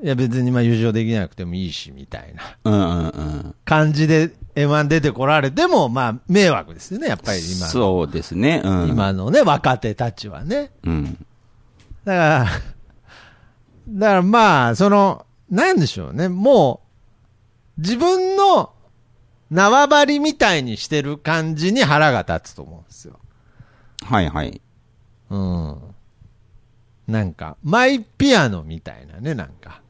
[0.00, 3.08] いや別にまあ優勝できなくてもいいし、みたいなうんうんう
[3.48, 3.54] ん。
[3.64, 7.72] 感じで M1 出てこられても、まあ迷惑ですよね、やっぱり今の。
[7.72, 8.62] そうですね。
[8.64, 8.88] うん。
[8.90, 10.70] 今のね、若手たちはね。
[10.84, 11.26] うん。
[12.04, 12.46] だから、
[13.88, 16.82] だからまあ、その、なんでしょうね、も
[17.78, 18.72] う、自分の
[19.50, 23.18] 縄張りみたいにしてる感じに腹が立つと思うんですよ。
[24.04, 24.60] はいはい。
[25.30, 25.78] うん。
[27.06, 29.80] なんか、マイピアノみたいなね、なんか。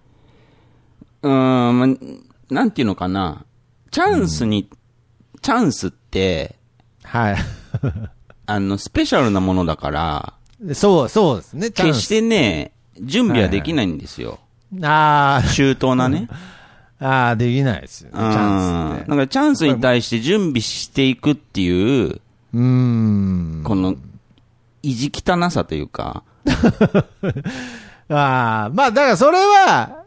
[1.22, 3.44] うーん、まあなんていうのかな。
[3.90, 4.70] チャンスに、
[5.42, 6.56] チャンスって、
[7.02, 7.36] はい。
[8.46, 10.34] あの、スペシャルなものだから、
[10.74, 14.38] そう、そうですね、チャンス決してね、準備はできないんですよ。
[14.82, 16.28] あ周到なね。
[17.00, 18.30] あ、ああ、できないですよね、チうん。
[18.30, 19.10] ャンスって。
[19.10, 23.62] だからチャンスに対して準備していくっていう、うーん。
[23.64, 23.94] この、
[24.82, 26.22] 意地汚さというか、
[28.10, 30.02] ああ、まあ、だからそれは、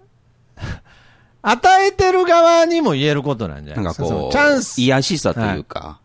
[1.43, 4.06] 与えてる側にも言えることなんじゃなないですか。
[4.08, 4.82] そんかこう、のチャンス。
[4.82, 5.99] 癒しさというか、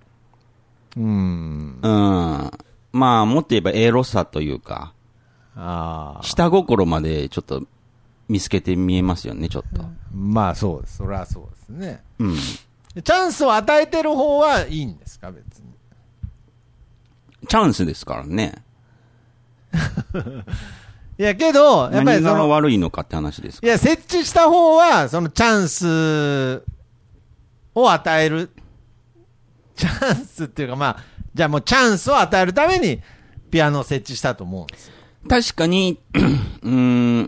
[0.97, 1.79] うん。
[1.83, 2.51] うん。
[2.93, 4.93] まあ、もっと言えばエロさというか、
[5.57, 6.23] ああ。
[6.23, 7.63] 下心までちょっと
[8.29, 9.85] 見つけて見えますよね、ちょっと。
[10.13, 10.99] まあそうです。
[10.99, 12.03] それはそうですね。
[12.19, 12.37] うん。
[12.37, 15.67] チャンスを与えてる方はいいんですか、別に。
[17.49, 18.63] チャンスですからね。
[21.19, 26.63] いや、けど、やっぱりその、悪いのかって話ですいや、設置した方は、そのチャンス
[27.75, 28.51] を与える、
[29.77, 33.01] チャンスっていうかまあ、じゃあもうチャンスを与えるために、
[33.51, 34.96] ピアノを設置したと思うんですよ。
[35.29, 36.71] 確かに、うー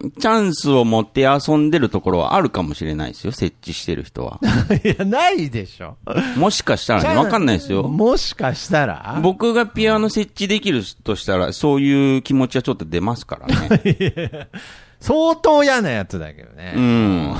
[0.06, 4.40] ん、チャンスを持って遊んでるところはあるかもしれないですよ、設置してる人は。
[4.84, 5.96] いや、ないでしょ。
[6.36, 7.82] もしかしたらね、わかんないですよ。
[7.84, 9.18] もしかしたら？
[9.22, 14.48] 僕がピアノ設置できるとしたら、そういう気持ちはちょっと出ますからね。
[15.00, 16.74] 相当嫌なやつだけどね。
[16.76, 17.36] うん。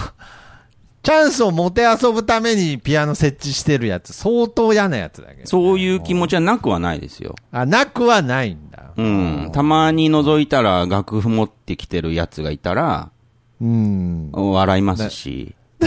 [1.09, 5.47] チャンスをもて遊ぶためにピアノ設置してるやつ、相当嫌なやつだけど、ね。
[5.47, 7.35] そういう気持ちはなくはないですよ。
[7.51, 8.92] あ、なくはないんだ。
[8.94, 9.51] うん。
[9.51, 13.11] たまに覗いたら楽譜持ってきてるやつがいたら、
[13.59, 14.31] うん。
[14.33, 15.55] 笑いますし。
[15.81, 15.85] い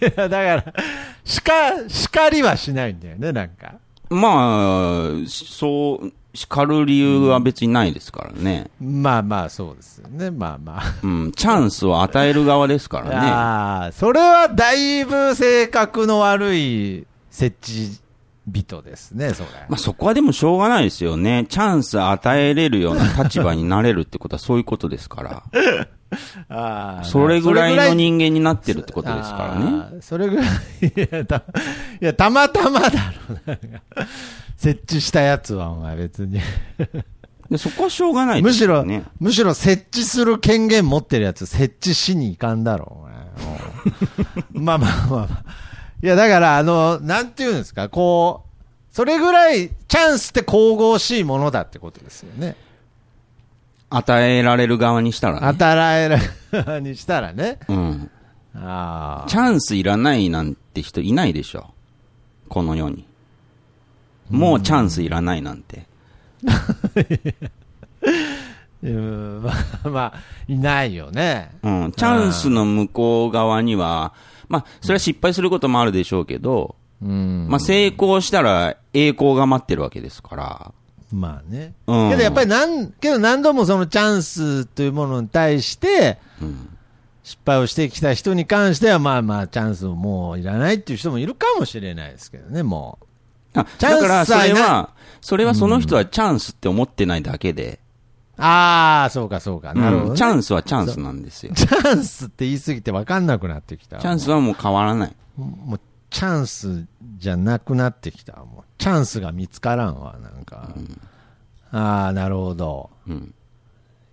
[0.00, 0.74] や、だから、
[1.24, 1.50] 叱、
[1.88, 3.76] 叱りはしないんだよね、なんか。
[4.10, 8.70] まあ、そう、叱る理由は別にないですからね。
[8.80, 10.30] まあまあ、そうですよね。
[10.30, 10.94] まあまあ。
[11.02, 11.32] うん。
[11.32, 13.16] チャンスを与える側ですからね。
[13.16, 18.04] ああ、それはだいぶ性格の悪い設置
[18.46, 19.48] 人ですね、それ。
[19.68, 21.46] まあそこはでもしょうがないですよね。
[21.48, 25.42] チャンス与えれるような立場になれるってことはそういうことですから。
[26.48, 30.00] ああそれぐらいの人間になってるってことですからね。
[30.00, 30.46] それぐらい、
[30.86, 31.42] いや、たい
[32.00, 32.90] やたまたまだ
[33.28, 33.58] ろうな。
[34.64, 36.40] 設置したやつは、お前別に。
[37.50, 38.82] でそこはしょうがないでむしろ。
[39.20, 45.44] むしろ設置する権限持ってるやつ、設置しに行かんだろう、お前 まあまあまあまあ。
[46.02, 52.56] いや、だから、あの、なんていうんですか、こう、それぐらい、チャンスって神々しいものだってことですよね。
[53.90, 55.46] 与えられる側にしたらね。
[55.46, 56.08] 与え
[56.64, 57.58] られ にしたらね。
[57.68, 58.10] うん。
[58.54, 61.74] あチャンスいらないなんて人いないでしょ。
[62.48, 63.06] この世に。
[64.30, 65.86] もうチャンスいらないなんて。
[66.48, 66.66] あ。
[68.82, 69.52] うん、ま
[69.84, 71.52] あ、まあ、いないよね。
[71.62, 71.92] うん。
[71.92, 74.12] チャンスの向こう側には、
[74.48, 77.46] まあ、それは失敗することもあるでしょうけど、うん。
[77.48, 80.72] まあ、成功したら栄光が待ってるわけですから。
[81.12, 81.74] まあね。
[81.86, 86.68] うんけどやっぱりなん、けど何度もそのチャンスというものに対して、うん。
[87.22, 93.06] 失敗をしてきた人に関しては、まあまあ、チャンスをもういらないっていう人もいるかもしれないですけどね、もう。
[93.54, 94.90] あ、チャンスだからそれは、
[95.20, 97.80] それはその人はチャンスって思ってないだけで、
[98.36, 99.74] ああ、そうかそうか。
[99.74, 101.52] なるほど、ねうんチャンスはチャンスなんですよ。
[101.56, 103.98] チャンスって言い過ぎて分かんなくなってきた。
[103.98, 105.16] チャンスはもう変わらない。
[105.36, 106.84] もう、チャンス
[107.18, 108.36] じゃなくなってきた。
[108.36, 110.74] もう、チャンスが見つからんわ、なんか。
[111.70, 112.90] ああ、なるほど。
[113.06, 113.34] うん。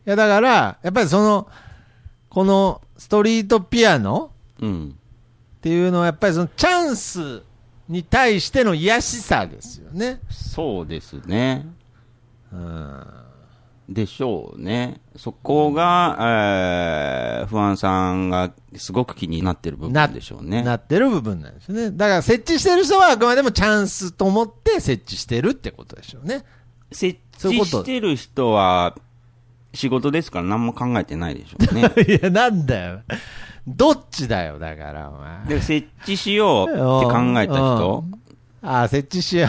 [0.06, 1.47] いや、だから、やっぱりその、
[2.30, 4.95] このストリートピアノうん。
[5.58, 7.41] っていうのは、やっぱりそのチャンス
[7.91, 10.21] に対しての癒しさですよね。
[10.30, 11.67] そうですね。
[12.54, 13.06] うん。
[13.89, 15.01] でしょうね。
[15.17, 16.17] そこが、
[17.41, 20.63] えー、不安さんがすごく気になってる部分でしょうね。
[20.63, 21.91] なってる部分なんですね。
[21.91, 26.45] だから設置してる人はあくまでもチャンスと思って設置してるってことでしょうね。
[26.93, 28.95] 設置してる人は、
[29.73, 31.91] 仕事ですから何も考えてないでしょうね。
[32.08, 33.01] いや、なんだよ。
[33.67, 35.45] どっちだよ、だから、お前。
[35.47, 38.06] で、設置しようって考えた人、
[38.63, 39.47] ああ、設置しよ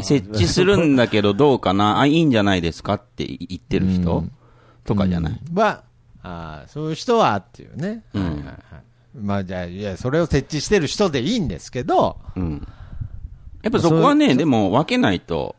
[0.00, 0.02] う。
[0.02, 4.32] 設置するんだけどどうかな、あ、いいんじゃないですかって言ってる人、うん
[4.84, 5.40] とかじゃない？
[5.54, 5.82] は、
[6.22, 8.04] ああ、そういう人はっていうね。
[8.12, 8.56] うんはいはいはい。
[9.18, 12.68] まあじゃあ、いや、それを設置してる人でいいんですけど、うん。
[13.62, 15.56] やっぱそこはそね、でも分けないと、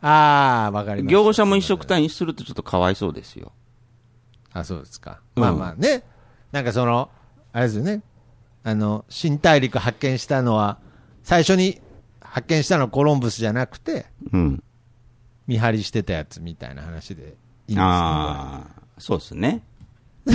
[0.00, 1.20] ああ、わかりました。
[1.20, 3.50] 業者も一緒くたにするとちょっとかわいそうですよ。
[4.52, 5.18] あ、そうですか。
[5.34, 6.04] うんまあまあね。
[6.52, 7.10] なんかその、
[7.52, 8.02] あれですよね。
[8.62, 10.78] あの、新大陸発見したのは、
[11.22, 11.80] 最初に
[12.20, 14.62] 発見したのはコロンブスじゃなくて、うん。
[15.46, 17.34] 見張りしてたやつみたいな話でいいんで
[17.72, 19.62] すか、ああ、そうですね。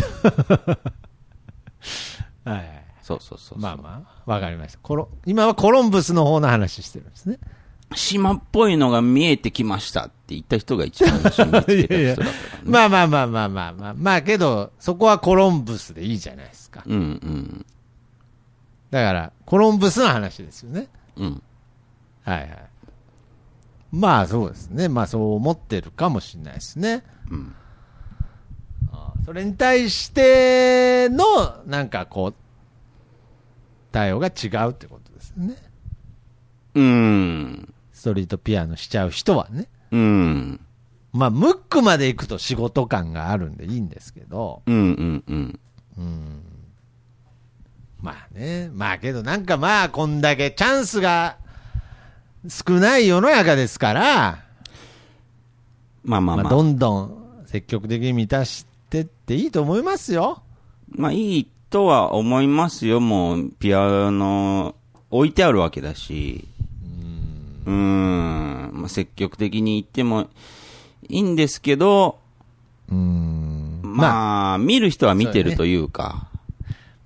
[2.43, 3.60] はいそうそうそう。
[3.60, 4.80] まあまあ、わかりました。
[4.80, 7.38] コロ今はコロンブスの方の話してるんですね。
[7.95, 12.63] 島っぽいのが見えてきましたって言った人が一番最初に見つけた人だったからね。
[12.65, 13.93] まあまあまあまあまあまあ。
[13.95, 16.84] まあけど、そこはコロンブスでいいじゃないですか。
[16.86, 17.65] うんうん。
[18.91, 20.88] だから、コロンブスの話ですよね。
[21.15, 21.43] うん。
[22.24, 22.70] はいはい。
[23.91, 24.89] まあそうですね。
[24.89, 27.03] まあそう思ってるかもしれないですね。
[27.30, 27.55] うん。
[28.91, 32.34] あそれに対しての、なんかこう、
[33.91, 35.55] 対応が違うってことですよね。
[36.74, 37.74] うん。
[38.06, 39.68] ストリートピアノしちゃう人はね。
[39.89, 40.60] うん。
[41.12, 45.60] まあ、ムックまで行くと仕事感があるんでいいんですけど、うんうんうん。
[45.97, 46.41] うん。
[47.99, 48.70] まあね。
[48.72, 51.38] まあけどなんかまあ、こんだけチャンスが
[52.47, 54.43] 少ない世の中ですから、
[56.03, 56.49] まあ、まあまあまあ。
[56.51, 60.43] どんどん積極的に満たしてっていいと思いますよ。
[60.89, 64.76] まあいいとは思いますよ、もう、ピアノ、
[65.10, 66.47] 置いてあるわけだし。
[67.66, 68.72] うーん。
[68.74, 70.30] まあ、積極的に行っても
[71.07, 72.20] いいんですけど、
[72.89, 73.82] うん。
[73.84, 76.28] まあ、まあ、見る人は見てるというか。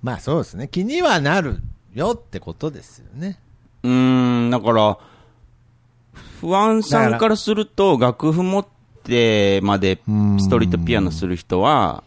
[0.02, 0.68] まあそうですね。
[0.68, 1.58] 気にはなる
[1.94, 3.38] よってことですよね。
[3.82, 4.98] うーん、だから、
[6.40, 8.66] 不安さんからすると、楽譜持っ
[9.04, 10.00] てまで
[10.38, 12.02] ストリートピアノする人は、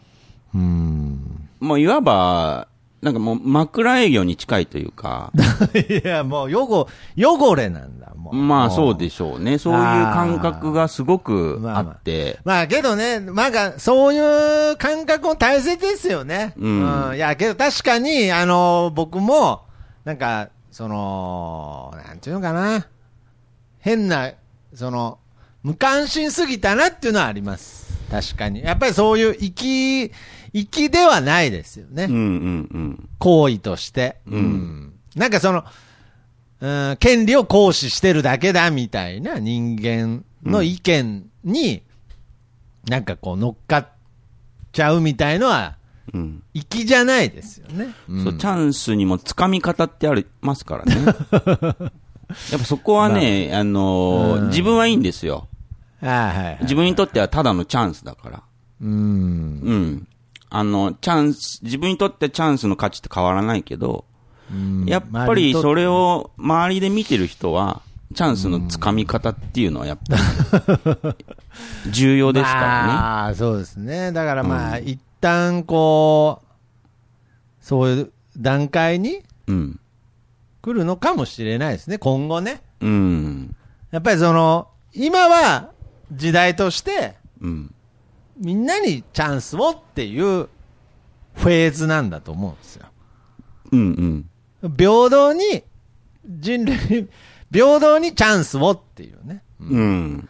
[0.54, 1.48] うん。
[1.60, 2.68] もういわば、
[3.04, 5.30] なんかもう枕営業に近いというか、
[5.76, 6.88] いや、もう、汚、
[7.18, 8.34] 汚れなんだ、もう。
[8.34, 8.98] まあそうす。
[8.98, 9.58] でしょうね。
[9.58, 16.54] そういう感覚がすごくあって、まあけどね、なんか、そういう感覚も大切ですよね。
[16.56, 19.64] うんいや、けど確かに、あの、僕も、
[20.06, 22.86] なんか、その、なんていうのかな。
[23.80, 24.30] 変な、
[24.72, 25.18] その、
[25.62, 27.84] 無関心すぎたなっていうのはあります。
[28.10, 28.62] 確かに。
[28.62, 30.10] やっぱりそういう粋、
[30.54, 32.04] 粋ではないですよね。
[32.04, 32.18] うんうん
[32.72, 33.08] うん。
[33.18, 34.16] 行為として。
[34.26, 35.64] うんなんかその、
[36.60, 41.82] うん、権利を行使してるだけだみたいな人間の意見に、
[42.88, 43.88] なんかこう乗っかっ
[44.72, 45.76] ちゃうみたいのは、
[46.12, 47.94] うん粋じゃないですよね。
[48.08, 50.94] うんそうチャンスにもつかみ方ってありますからね。
[52.50, 55.48] やっぱそこはね、あのーうん自分はいいんですよ。
[56.00, 56.58] はいはいはい。
[56.62, 58.42] 自分にとってはただのチャンスだから。
[58.82, 58.90] うん。
[58.90, 58.94] う
[59.74, 60.08] ん。
[60.56, 64.04] あの、チャンス、自分にとってチャンスの価値って変わらないけど、
[64.52, 67.82] うんやっぱりそれ、を周りで見てる人は、
[68.14, 70.16] チャンスのつかみ方っていうのはやっぱ
[71.84, 72.92] り、 重要ですからね。
[72.92, 74.12] ああ、そうですね。
[74.12, 76.46] だからまあ、一旦こう、
[77.60, 79.80] そういう段階にうん。
[80.62, 81.98] 来るのかもしれないですね。
[81.98, 82.62] 今後ね。
[82.80, 83.56] うん。
[83.90, 85.70] やっぱりその、今は
[86.12, 87.73] 時代として、うん。
[88.36, 90.48] みんなにチャンスをっていう
[91.34, 92.86] フェーズなんだと思うんですよ。
[93.72, 94.26] うん
[94.62, 94.70] うん。
[94.76, 95.62] 平等に、
[96.26, 96.76] 人類、
[97.52, 99.42] 平等にチャンスをっていうね。
[99.60, 100.28] うん。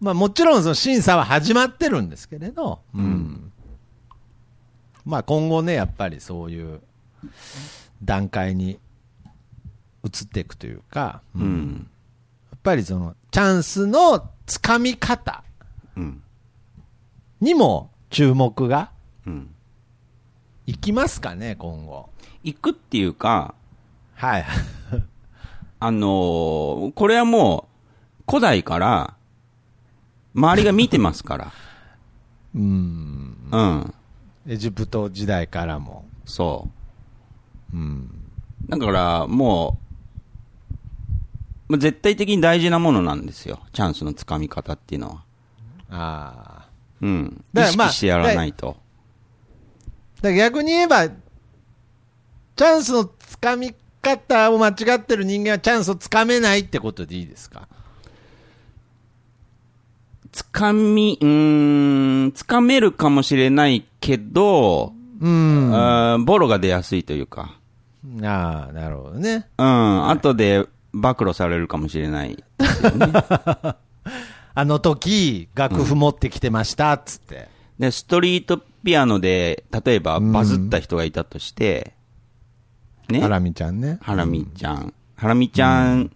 [0.00, 3.52] まあもちろんその審査は始まってるんですけれど、うん。
[5.04, 6.80] まあ今後ね、やっぱりそういう
[8.02, 8.78] 段階に
[10.04, 11.90] 移っていくというか、うやん。
[12.54, 15.42] っぱりそのチャンスのつかみ方
[15.96, 16.22] うん。
[17.40, 18.90] にも注目が
[19.26, 19.54] うん。
[20.66, 22.10] いきますかね、今後。
[22.42, 23.54] 行くっていうか、
[24.14, 24.44] はい。
[25.80, 27.68] あのーこれはも
[28.20, 29.14] う、古代から、
[30.34, 31.52] 周りが見てますから。
[32.54, 33.36] うん。
[33.50, 33.94] うん。
[34.46, 36.04] エジプト時代からも。
[36.24, 36.68] そ
[37.72, 38.10] うん。
[38.66, 38.70] う。
[38.70, 39.78] だから、も
[41.68, 43.60] う、まあ絶対的に大事なものなんですよ。
[43.72, 45.24] チャンスのつかみ方っていうのは。
[45.90, 46.57] ああ。
[47.00, 47.44] うん。
[47.52, 48.76] 意だからまあ識してやらないと。
[50.16, 57.68] だから逆に言えば、チャンスのつかみ方を間違ってる人間はチャンスをつかめないってことでいいですか？
[60.32, 66.24] つかみ、うーん、つかめるかもしれないけど、うん。
[66.24, 67.56] ボロが出やすいというか。
[68.22, 69.48] あ、なるほどね。
[69.58, 70.10] うん。
[70.10, 72.44] 後で暴露されるかもしれない。
[74.58, 77.46] あの時、楽譜持ってきてました、っつって。
[77.78, 81.94] で、ストリートピアノで、例えばバズった人がいたとして、
[83.08, 83.20] ね？
[83.20, 84.00] ハラミちゃんね。
[84.02, 84.92] ハラミちゃん。
[85.14, 86.10] ハラミちゃん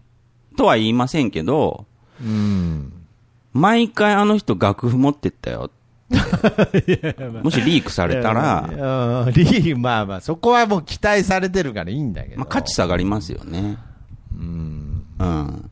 [0.56, 1.86] とは言いませんけど、
[2.20, 2.92] うん。
[3.52, 5.70] 毎回あの人楽譜持ってったよ。
[7.44, 12.38] もしリークされたら、うん、リーまあまあ、そこはもう期待されてるからいいんだけど。
[12.38, 13.78] まあ、価値下がりますよね。
[14.36, 15.04] うん。
[15.20, 15.70] うん。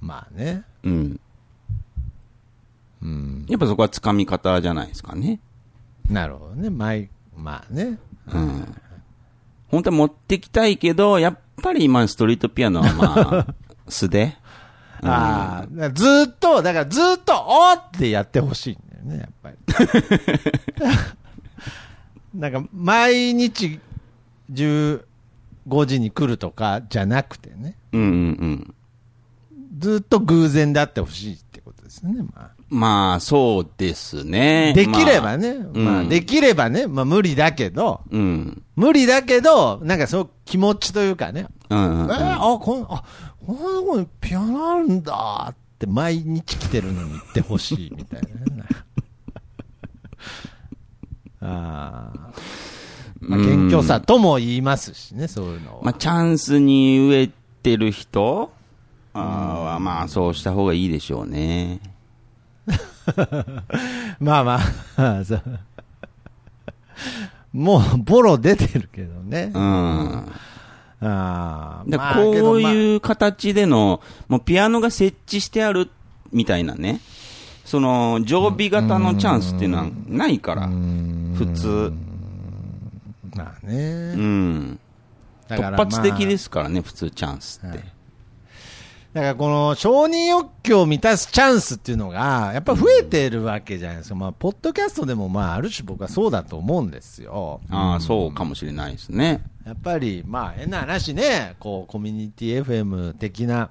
[0.00, 0.62] まあね。
[0.82, 1.20] うん。
[3.06, 3.46] うん。
[3.48, 5.40] やっぱそこは掴み方じゃないですかね。
[6.10, 6.70] なるほどね。
[6.70, 7.98] 毎、まあね。
[8.32, 8.74] うん。
[9.68, 13.54] 本当は持ってきたいけど、やっぱり今ストリートピアノはまあ、
[13.88, 14.36] 素で。
[15.02, 19.56] うんあずーっと、だからずーっと、おーってやってほしいんだよね、やっぱり。
[22.40, 23.78] なんか、毎日
[24.50, 25.04] 15
[25.86, 28.10] 時に来るとかじゃなくてね、うんうんう
[28.46, 28.74] ん。
[29.78, 34.24] ずーっと偶然であってほしいってことですよね、ままあ、そうですあ。
[34.24, 34.72] ね。
[34.74, 38.62] できればね、まあまあ、うんできればね、まあ無理だけど、うん。
[38.74, 42.10] 無理だけど、なんかそう気持ちというかね、うんうんうん。
[42.10, 43.04] えー、あ、こん、あ、
[43.44, 48.68] こんなとこにピアノあるんだって毎日来てるのに言ってほしいみたいなね。
[51.40, 52.30] ああ。
[53.20, 55.82] まあ、謙虚さとも言いますしね、そういうのは。
[55.82, 57.30] まあ、チャンスに植え
[57.62, 58.50] てる人？
[59.14, 61.80] はまあ、そうした方がいいでしょうね。
[64.20, 64.58] まあま
[64.96, 65.22] あ、
[67.52, 69.50] もう、ボロ出てるけどね。
[69.54, 70.32] うん。
[70.98, 75.90] あーでまあこういう形での、もうピアノが設置してある
[76.32, 77.00] みたいなね、
[77.64, 81.92] その常備型のチャンスっていうのはないから、普通。
[83.36, 84.14] まあ、まあね。
[84.16, 84.78] うん。
[85.48, 87.95] 突発的まあですからね、普通チャンスって。
[89.16, 94.14] だからこの承認欲求を満たすチャンスっていうのが、やっぱ増えてるわけじゃないですか。
[94.14, 97.62] まあ、ポッドキャストでもまあ、ある種僕はそうだと思うんですよ。
[97.70, 99.42] ああ、そうかもしれないですね。
[99.64, 103.70] やっぱり、まあ、変な話ね、こう、コミュニティ FM 的な、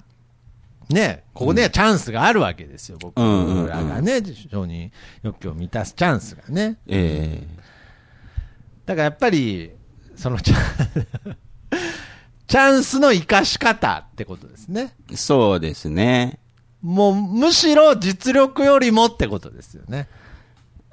[0.90, 4.90] ね、ここではチャンスがあるわけですよ、僕うんうんうんらがね、承認
[5.22, 6.80] 欲求を満たすチャンスがね。
[6.88, 7.48] え
[8.88, 9.74] だからやっぱり、
[10.16, 11.38] そのチャン、
[12.48, 14.94] チャンスの生かし方ってことですね。
[15.12, 16.40] えそうですね。
[16.82, 20.08] もう、むしろ実力よりもってことですよね。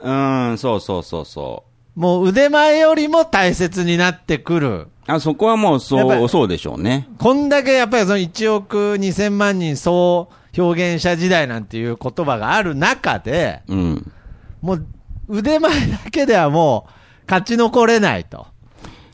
[0.01, 4.69] うん、そうそうそうそもう腕前よりも大切になってくる。
[4.69, 4.89] う。
[5.07, 7.09] あそこはもうそう、りそうでしょうね。
[7.19, 14.13] こんだけやっぱりその1億2000万人総表現者時代なんていう言葉がある中で、うん。
[14.63, 14.87] もう
[15.29, 16.93] 腕前だけではもう
[17.27, 18.47] 勝ち残れないと。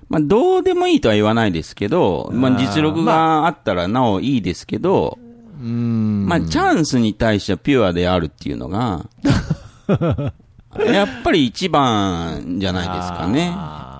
[0.08, 5.18] まあ、どうでもいいとは言わないですけど、まあ、実力があったらなおいいですけど、
[5.60, 6.26] うーん。
[6.26, 9.06] まあ、チャンスに対してはピュアであるっていうのが、
[10.86, 13.52] やっぱり一番じゃないですかね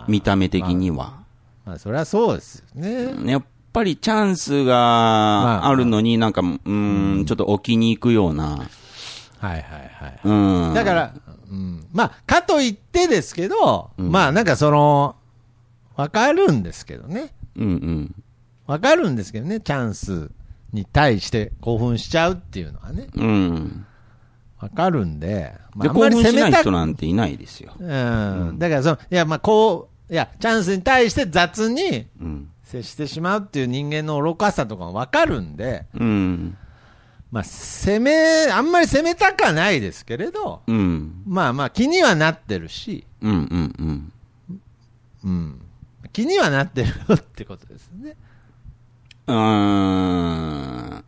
[0.07, 1.19] 見た目的には。
[1.67, 3.31] まあそれはそうですよね。
[3.31, 8.45] やっぱりチャンスがあるのになんか、うーん、ちょっと置きに行くような。
[8.47, 8.63] はい
[9.41, 10.21] はいはい。
[10.25, 10.75] うん。
[10.75, 11.15] だから、
[11.51, 15.17] うん、まあ、かといってですけど、うんまあなんかその、
[15.99, 17.35] わかるんですけどね。
[17.57, 18.15] うんうん。
[18.69, 20.31] わかるんですけどね、チャンス
[20.73, 23.09] に対して興奮しちゃうっていうのはね。
[23.15, 23.87] うん。
[24.61, 27.73] わかるんで、まで、あ、あんまり攻めたく、人なんていないですよ。
[27.81, 28.59] うん。
[28.61, 32.49] だからその、いや、まあこう、いや、チャンスに対して雑にうん。
[32.63, 36.57] 接してしまうっていう人間の愚かさとかもわかるんで、うん。
[37.33, 41.23] まあ、攻め、あんまり攻めたくはないですけれど、うん。
[41.27, 44.13] まあまあ気にはなってるし、うんうんうん。
[45.25, 45.61] うん。
[46.19, 48.17] 気にはなってるよってことですね。
[49.29, 51.05] うーん。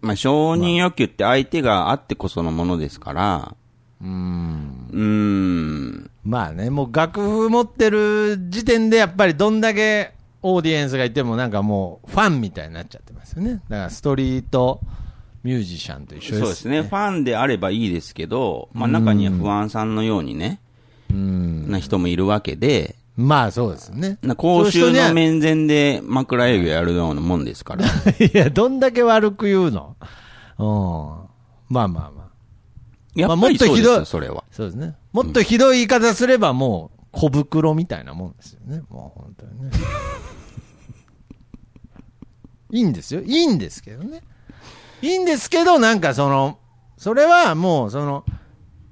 [0.00, 3.56] まあ、承認欲求って相手があってこそのものですから、
[4.00, 4.88] うん。
[4.92, 6.10] うーん。
[6.22, 13.54] まあね、もう楽譜持ってる時点でやっぱりどんだけオーディエンスがいてもなんかもうファンみたいになっちゃってますよね。
[13.68, 14.80] だからストリート
[15.42, 16.82] ミュージシャンと一緒ですそうですね。
[16.82, 20.60] ファンであればいいですけど、まあ、中には不安さんのようにね、
[21.10, 21.49] うん。
[21.70, 24.18] な人もいるわけで、まあそうですね。
[24.22, 27.84] な公衆の面前で枕営業やるようなもんですから。
[27.86, 27.90] い
[28.32, 29.96] や、どんだけ悪く言うの？
[30.58, 30.66] うん。
[31.68, 32.20] まあまあまあ。
[33.14, 34.44] やまあっぱりそうですよ、もっとひどいそれは。
[34.50, 34.94] そうですね。
[35.12, 38.82] もっとひどい言い方すればもう小袋みたいなもんですよね。
[38.88, 39.70] もう本当にね。
[42.72, 43.22] いいんですよ。
[43.22, 44.22] いいんですけどね。
[45.02, 46.58] いいんですけど、なんかその、
[46.96, 48.24] それはもうその、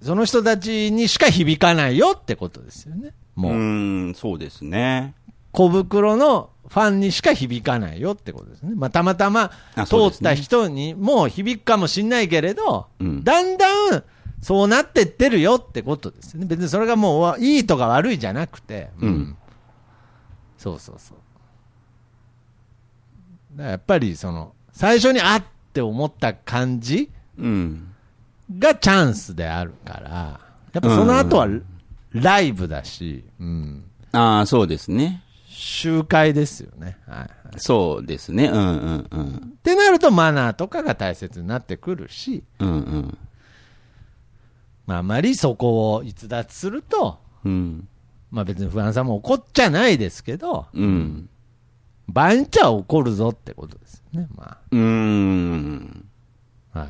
[0.03, 3.15] その人たちにしか響かないよってことですよね。
[3.37, 5.15] うもう、ーん、そうですね。
[5.53, 8.75] 小袋のファンにしか響かないよってことですね。
[8.77, 14.05] まあ、たまたま通あそうですねった人にも響くかもしんないけれど、うんだんだん
[14.41, 16.47] そうなってってるよってことですよね。
[16.47, 19.37] 別にそれがもうわいいとか悪いじゃなくて、うん
[20.59, 21.19] そうそうそう。
[23.57, 27.88] だからやっぱりその、最初にあって思った感じうん。
[28.57, 30.41] がチャンスであるから、
[30.73, 31.49] やっぱその後は
[32.13, 35.23] ライブだし、うん、ああ、そうですね。
[35.49, 36.99] 集会ですよね。
[37.07, 38.47] はいはいそうですね。
[38.47, 39.55] うんうんうん。
[39.59, 43.19] ってなるとマナーとかが大切になってくるし、うんうん。
[44.87, 47.89] まあ、あまりそこを逸脱すると、うん。
[48.31, 51.29] まあ別に不安さんも怒っちゃないですけど、うん。
[52.07, 54.29] 場合によっちゃ怒るぞってことですよね。
[54.35, 56.07] まうーん。
[56.75, 56.81] あ。
[56.81, 56.89] はい。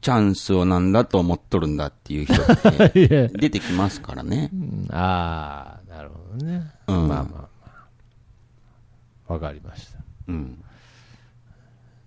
[0.00, 4.56] チャンスをなんだと思っとるんだっていう人って 出てきますからねう。
[4.56, 6.70] んああ、なるほどね。
[6.86, 7.48] うんまあまあま
[9.28, 9.32] あ。
[9.34, 9.98] わかりました。
[10.28, 10.64] うん。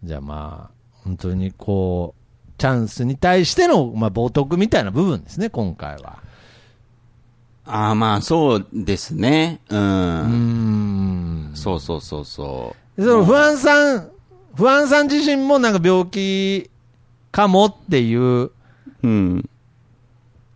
[0.04, 6.18] じゃあまあ、本当にこう、チャンスに対しての、まあ、冒涜みたいな部分ですね、今回は。
[7.66, 9.62] ああ、まあそうですね。
[9.70, 9.76] う。
[9.76, 11.52] うんん。
[11.56, 14.12] そうそうそうそでその不安さん、
[14.56, 16.70] 不安さん自身もなんか病気
[17.34, 18.52] かもっていうう。
[19.02, 19.50] うん。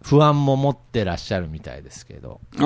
[0.03, 2.39] 不安も持ってらっしゃるみたいですけど。
[2.59, 2.65] あー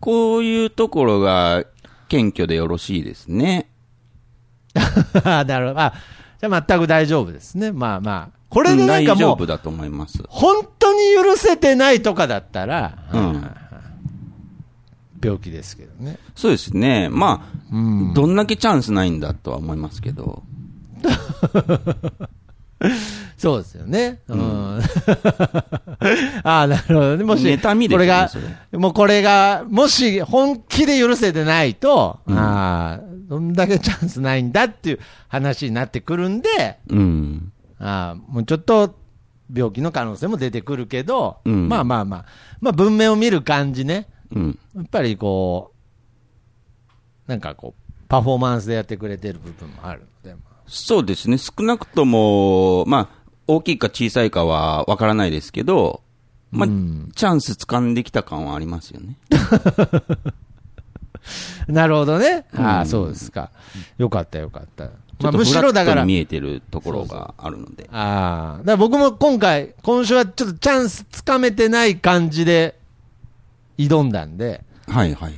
[0.00, 1.64] こういうところが
[2.08, 3.68] 謙虚でよろしいですね。
[5.22, 5.80] なるほど。
[5.80, 5.92] あ、
[6.40, 7.72] じゃあ全く大丈夫ですね。
[7.72, 8.36] まあまあ。
[8.48, 10.22] これでうんなんかもう、大丈夫だと思います。
[10.28, 13.50] 本当に許せてないとかだったら、うん
[15.22, 16.18] 病気ですけどね。
[16.34, 17.08] そうですね。
[17.10, 18.14] まあ、うん。
[18.14, 20.42] どんだけチャンスないんだとは思いますけど。
[23.36, 24.20] そうですよね。
[24.28, 24.80] うん。
[26.42, 27.24] ああ、なるほどね。
[27.24, 28.30] もし、妬みこれが
[28.72, 37.52] もうこれが、もし本気で許せてないと、うんああ、どんだけチャンスないんだっていう話になってくるんで、うん。
[37.78, 38.94] ああ、もうちょっと
[39.52, 42.24] 病気の可能性も出てくるけど、うんまあまあまあ、
[42.60, 44.58] まあ文面を見る感じね、うん。
[44.74, 45.72] やっぱりこ
[47.26, 50.06] う、なんかこう、パフォーマンスでやってくれてる部分もある
[50.66, 51.38] そうですね。
[51.38, 56.02] 少なくとも、まあ、大きいか小さいかはわからないですけど、
[56.50, 59.16] まあ、うんチャンス掴んできた感はありますよね。
[61.68, 62.46] なるほどね。
[62.54, 63.50] ああ、うんそうですか。
[63.98, 64.86] よかったよかった。
[64.86, 67.88] ちょっとまあむしろだから、見えてるところがあるので。
[67.92, 72.78] ああ、だから僕も今回、今週はちょっとチャンスつかめてない感じで
[73.78, 75.34] 挑んだんで、はいはい。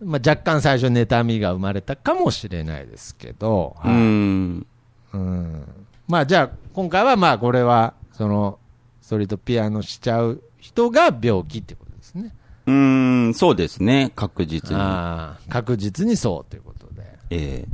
[0.00, 4.66] まあ、若干最初妬みが生まれたかもしれないですけど、うーん。
[5.12, 5.66] うん
[6.06, 8.58] まあじゃあ今回はまあこれは、その、
[9.00, 12.34] ストリートピアノしちゃう人が病気ってことですね。
[12.66, 14.12] うーん、そうですね。
[14.16, 14.80] 確実に。
[14.80, 17.02] ああ、確実にそうということで。
[17.30, 17.68] ええ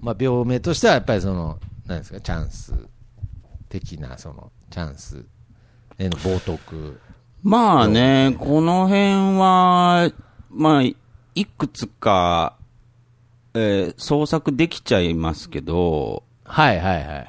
[0.00, 2.72] まあ病名としてはやっぱりその、なんですか、チャンス
[3.68, 5.24] 的な、その、チャンス
[5.98, 6.96] への冒涜。
[7.42, 10.10] まあね、この辺は、
[10.50, 10.82] まあ、
[11.36, 12.56] いくつか、
[13.54, 17.26] えー創作できちゃいますけど、はいはいはいはいはい。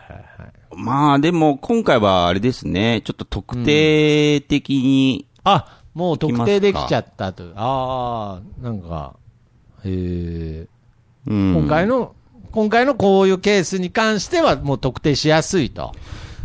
[0.76, 7.54] まあでも今回はあれですね、ちょっと特定的に、あ、もう特定できちゃったという。
[7.58, 9.16] ああ、なんか、
[9.84, 12.16] えー、うん今回の、
[12.52, 15.92] 今回のこういうケースに関してはもう特定しやすいと。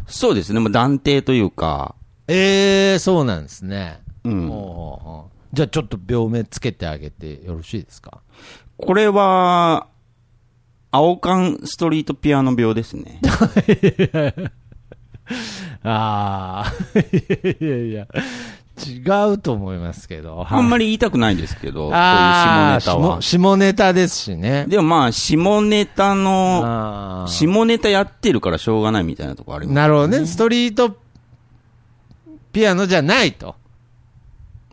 [0.08, 1.94] そうですね、もう断定というか、
[2.26, 4.00] ええそうなんですね。
[4.24, 8.18] うんじゃあちょっと病名つけてあげてよろしいですか？
[8.78, 9.86] これは、
[10.90, 13.20] 青缶ストリートピアノ病ですね。
[15.84, 16.72] ああ、
[17.60, 18.06] いやいや、
[18.86, 20.44] 違うと思いますけど。
[20.48, 23.38] あんまり、り言いたくないですけど、こういう下ネタは下。
[23.38, 24.66] 下ネタですしね。
[24.68, 29.76] でもまあ、下ネタの、下ネタやってるからしょうがないみたいなとこあります。
[29.76, 30.26] なるほどね。
[30.26, 30.96] ストリート
[32.52, 33.54] ピアノじゃないと。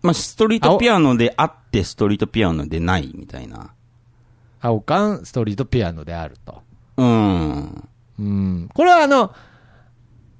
[0.02, 3.74] まあ、ストリートピアノであって、ストリートピアノでないみたいな。
[4.62, 6.62] 青缶ストリートピアノであると。
[6.97, 7.89] うん。
[8.20, 8.70] うん。
[8.74, 9.34] これはあの、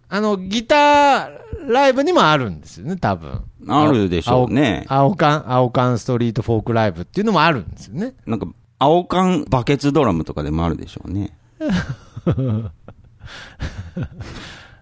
[0.10, 3.44] あの、ギターライブにもあるんですよね、多分。
[3.68, 8.16] あるでしょうね青青缶、青缶ストリートフォークライブっていうのもあるんですよね。
[8.26, 8.48] なんか、
[8.80, 11.38] 青缶バケツドラムとかでもあるでしょうね。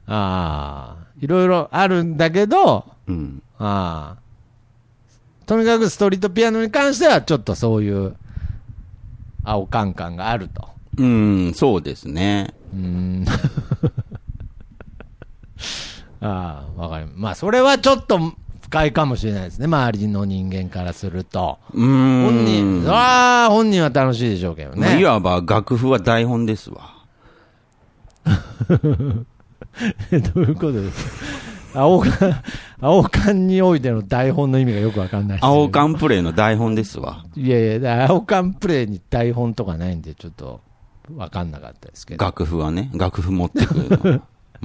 [0.07, 3.43] ああ、いろいろあるんだけど、うん。
[3.59, 4.26] ああ、
[5.47, 8.15] とにかくストリートピアノに関してはちょっとそういう
[9.43, 10.67] 青缶感があると。
[10.97, 12.53] うん、そうですね。
[12.73, 13.25] うーん。
[16.19, 17.17] ああ、わかります。
[17.17, 18.19] まあ、それはちょっと
[18.61, 19.65] 不快かもしれないですね。
[19.65, 21.59] 周りの人間からすると。
[21.73, 22.23] うーん。
[22.25, 25.05] 本人、ああ、本人は楽しいでしょうけどまあいね。
[25.05, 26.93] わば楽譜は台本ですわ。
[28.27, 28.81] ど
[30.41, 31.26] ういうことですか？
[31.78, 32.43] 青缶、
[32.82, 37.23] 青缶においての台本の意味がよくわかんないですね青缶プレイの台本ですわ。
[37.36, 40.61] いやいや、青缶プレイに台本とかないんで、ちょっと
[41.15, 42.25] わかんなかったですけど。
[42.25, 44.21] 楽譜はね、楽譜持ってくる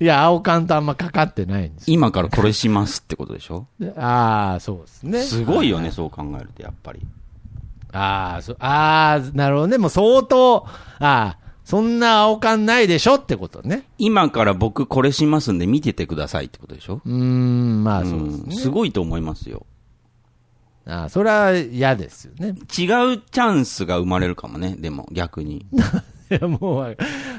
[0.00, 3.66] いや、青缶とあんまかかってないんです今からこれしますってことでしょ？
[3.96, 5.22] ああ、そうですね。
[5.22, 7.00] すごいよね、そう考えると、やっぱり。
[7.92, 9.78] ああ、そああ、なるほどね。
[9.78, 11.36] もう相当、ああ、
[11.68, 13.82] そんな青缶ないでしょってことね。
[13.98, 17.02] 今から僕これしますんで見ててくださいってことでしょ？
[17.04, 18.54] うーん、まあそうですね。
[18.54, 19.66] んすごいと思いますよ。
[20.86, 22.48] ああ、それは嫌ですよね。
[22.48, 25.66] 違うチャンスが生まれるかもね、でも逆に。
[26.30, 26.88] いや、もうわ、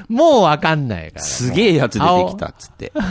[0.08, 1.24] もうわかんないから。
[1.24, 2.92] すげえやつ出てきたっつって。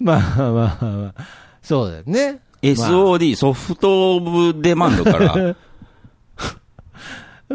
[0.00, 1.24] まあまあまあまあ、
[1.60, 2.40] そうだよね。
[2.62, 4.20] SOD、ソフトオ
[4.52, 5.56] ブデマンドから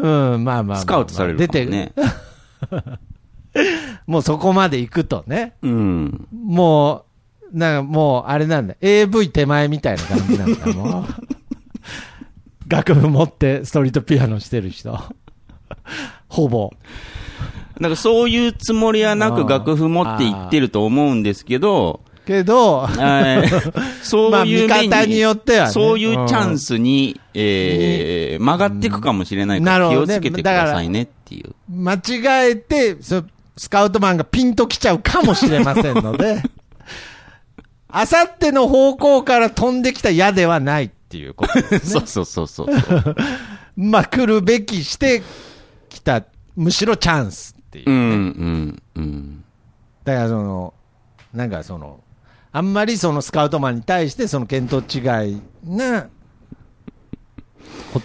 [0.00, 1.46] ん、まあまあまあまあスカウトされるね。
[1.46, 1.92] 出て、
[4.06, 5.54] もうそこまで行くとね。
[5.62, 6.28] うん。
[6.32, 7.04] も
[7.52, 8.74] う、なんかもう、あれなんだ。
[8.80, 11.04] AV 手前みたいな感じなんだ、もう。
[12.68, 14.98] 楽譜持ってストリートピアノしてる人。
[16.28, 16.70] ほぼ。
[17.80, 31.54] なんかそういうつもりはなく楽譜持っていってると思うんですけど、けど、えー そういう面まあ見方によってはねそういうチャンスに、えー曲がっていくかもしれないから、気をつけてくださいねっていう。
[31.70, 33.24] 間違えて、そ
[33.56, 36.42] スカウトマンがピンと来ちゃうかもしれませんので、
[37.88, 41.78] あさっての方向から飛んできた矢ではないっていうことですね。
[41.80, 43.16] そうそうそうそう。
[43.76, 45.22] まあ、来るべきして
[45.88, 46.22] きた、
[46.54, 49.44] むしろチャンスっていううね、んうんうん。
[50.04, 50.74] だからその、
[51.32, 52.00] なんかその、
[52.52, 56.08] あんまりそのスカウトマンに対してその見当違いな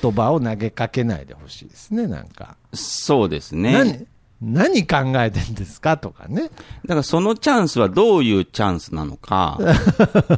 [0.02, 2.58] 言葉を投げかけないでほしいですね、なんか。
[2.74, 4.08] そうですね。
[4.42, 6.44] 何、何考えてんですかとかね。
[6.44, 9.60] だからそのチャンスはどういうチャンスなのか、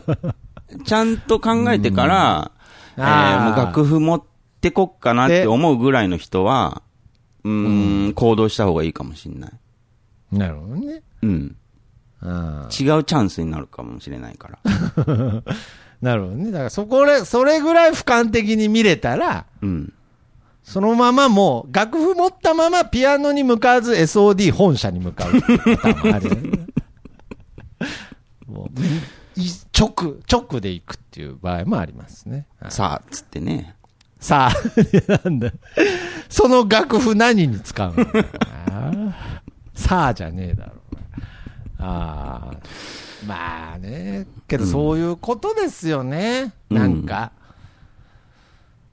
[0.86, 2.52] ちゃんと考えてから、
[2.98, 4.24] えーもう楽譜持っ
[4.62, 6.82] てこっかなって思うぐらいの人は、
[7.44, 9.52] うーん、行動した方がいいかもしれない。
[10.32, 11.02] なるほどね。
[11.22, 11.56] うん。
[12.22, 12.32] うん。
[12.32, 14.60] 違うチャンスになるかもしれないから。
[16.02, 16.52] なるほどね。
[16.52, 19.94] だからそこで、それぐらい俯瞰的に見れたら、うん。
[20.64, 25.32] そのままもう、楽譜持ったままピアノに向かわず SOD 本社に向かう
[26.12, 26.66] あるよね。
[28.48, 32.48] もうい直、直で行くっていう場合もありますね。
[32.60, 33.76] はいさあ、つってね。
[34.20, 34.54] さあ、
[35.24, 35.52] なんだ。
[36.30, 39.14] その楽譜何に使うの
[39.76, 40.72] さあじゃねえだろ。
[41.80, 42.58] ああ。
[43.26, 44.28] まあね。
[44.48, 46.54] けどそういうことですよね。
[46.70, 47.32] うんなんか。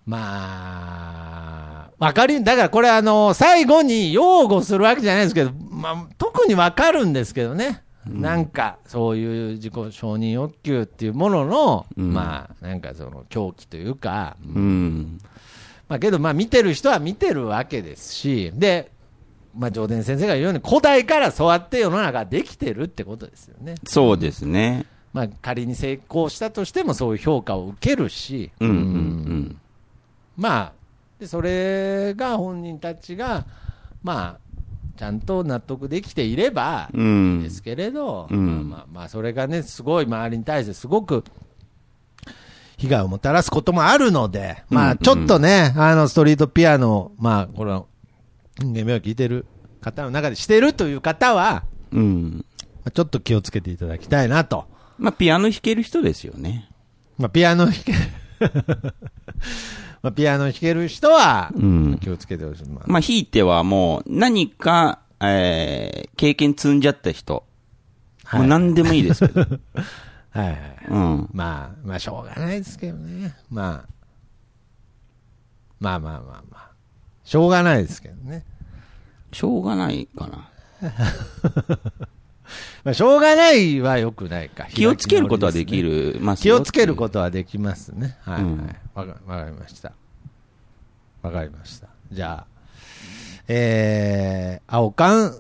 [0.05, 7.85] まあ、わかり、だからこれあの、最後に擁護するわけじゃないですけど、まあ、特にわかるんですけどね。
[8.05, 15.19] なんか、そういう自己承認欲求っていうものの、うんまあ、なんかその狂気というか、うん。
[15.89, 18.91] まあけど、まあ見てる人は見てるわけですし、で、
[19.57, 23.75] まあ上田先生が言うように、古代からそうやって世の中ができてるってことですよね。
[23.87, 24.87] そうですね。
[25.13, 29.59] まあ仮に成功したとしてもそういう評価を受けるし、うんうんうん
[30.37, 30.73] まあ、
[31.19, 33.47] でそれが本人たちが、
[34.03, 37.05] まあ、ちゃんと納得できていればうん。
[37.05, 37.09] う
[37.41, 37.43] ん。
[37.43, 41.25] ですけれど、うんまあまあまあ、それがね、すごい周りに対してすごく
[42.77, 47.92] 被害をもたらすこともあるので、まあ、うんうんちょっとね、あの、ストリートピアノ、まあ、この、人
[48.65, 49.47] 間名を聞いてる
[49.81, 52.45] 方の中でしてるという方は、うん。
[52.59, 54.67] まあちょっと気をつけていただきたいなと。
[54.99, 56.71] まあ、ピアノ弾ける人ですよね。
[57.19, 57.93] まあ、ピアノ弾け、
[60.03, 61.99] まあ、ピアノ弾ける人は、うん。
[62.01, 62.69] 気をつけてほしい。
[62.69, 67.45] まあまあ、ひいてはもう、何か、えー、経験積んじゃった人。
[68.25, 69.41] はいもう何でもいいですけど。
[70.31, 70.59] はいはい。
[70.89, 71.29] うん。
[71.33, 73.35] まあ、まあ、しょうがないですけどね。
[73.51, 73.89] まあ、
[75.81, 76.71] まあまあまあまあ。
[77.25, 78.45] しょうがないですけどね。
[79.33, 80.49] しょうがないかな。
[82.85, 84.65] まあ、しょうがないはよくないか。
[84.67, 85.81] 気をつけることはでき。
[85.81, 86.19] る。
[86.21, 88.19] まあ、気をつけることはできますね。
[88.23, 88.77] はい、うんはい。
[88.95, 89.93] わかわかりました。
[91.23, 91.89] わかりました。
[92.11, 92.47] じゃあ、
[93.49, 95.39] えー、青缶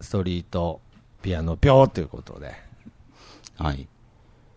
[0.00, 0.80] ストリート
[1.22, 2.54] ピアノピョーということで。
[3.58, 3.88] はい。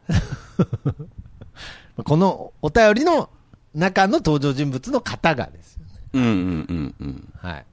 [2.03, 3.29] このお便りの
[3.73, 5.91] 中の登場人物の方がですよね。
[6.13, 6.33] うんうんう
[6.73, 7.33] んうん。
[7.37, 7.65] はい。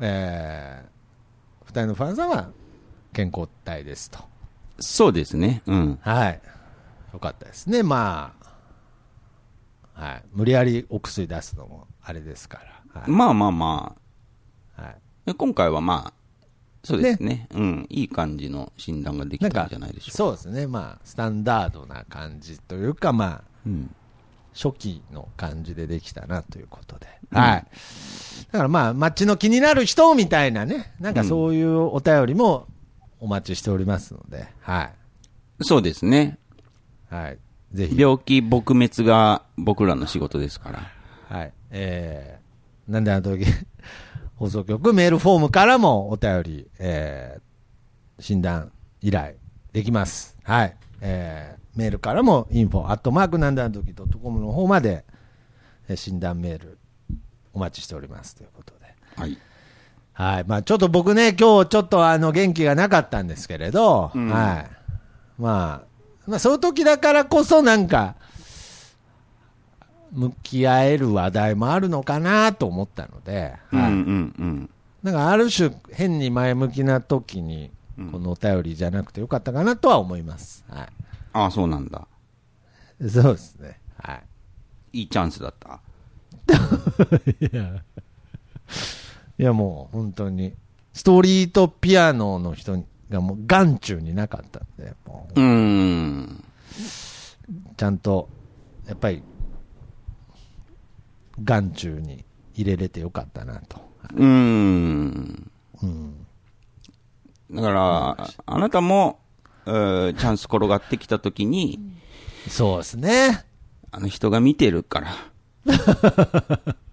[0.00, 2.50] えー、二人のファンさんは
[3.12, 4.18] 健康体ですと。
[4.78, 5.62] そうですね。
[5.66, 5.98] うん。
[6.02, 6.40] はい。
[7.12, 7.82] よかったですね。
[7.82, 8.34] ま
[9.94, 10.22] あ、はい。
[10.32, 12.60] 無理やりお薬出すのもあれですか
[12.94, 13.00] ら。
[13.00, 13.10] はい。
[13.10, 13.96] まあまあま
[14.76, 16.12] はい、あ、今回はまあ、
[16.84, 17.48] そうですね。
[17.54, 17.86] うん。
[17.88, 20.66] いい感じの診断ができたんじゃないでしょうそうですね。
[20.66, 23.94] まあ、スタンダードな感じというか、まあ、うん。
[24.56, 27.06] 初期の感じでできたなということで。
[27.30, 27.66] うんはい。
[28.52, 32.66] だからまあ、街の気になる人みたいなね、なんかそういうお便りも
[33.20, 34.92] お待ちしておりますので、はい。
[35.60, 36.38] そうですね。
[37.10, 37.38] はい。
[37.72, 38.00] ぜひ。
[38.00, 40.90] 病気撲滅が僕らの仕事ですから。
[41.28, 41.52] はい。
[41.70, 43.44] えー、なんであの時、
[44.36, 49.34] 放送局メールフォームからもお便り、えー、診断依頼
[49.72, 50.36] できます。
[50.44, 50.76] はい。
[51.02, 55.04] えー、メールからも info アットマークなんであの時 .com の方まで、
[55.88, 56.78] えー診断メール
[57.52, 58.94] お待ちしておりますということで。
[59.16, 59.38] はい。
[60.12, 60.44] はい。
[60.46, 64.66] まあちょっと僕ね、今日ちょっとあの元気がなかったんですけれど、うんはい。
[65.38, 65.86] まあ、
[66.26, 68.16] まあそういう時だからこそなんか、
[70.12, 73.92] 向き合える話題もあるのかなと思ったので、はい。
[73.92, 74.70] うんうんうん。
[75.02, 77.70] なんかある種変に前向きな時に、
[78.10, 80.64] このお便りじゃなくてよかったかなとは思います。
[80.68, 80.88] は
[81.36, 82.08] ああ、そうなんだ。
[82.98, 83.08] い。
[83.10, 83.78] そうですね。
[83.98, 85.00] はい。
[85.00, 85.80] いいチャンスだった？
[87.40, 87.82] いや、
[89.38, 90.54] いやもう本当に、
[90.94, 96.44] ストリートピアノの人がもう眼中になかったんで、もううん。
[97.76, 98.30] ちゃんと、
[98.86, 99.22] やっぱり、
[101.44, 102.24] 眼中に
[102.54, 103.84] 入れれてよかったなと。
[104.14, 105.50] うん。
[105.82, 106.26] うん。
[107.50, 108.16] だから、
[108.46, 109.25] あなたも、えー
[109.66, 111.80] チャンス転がってきたときに、
[112.48, 113.44] そうですね。
[113.90, 115.08] あの人が見てるから。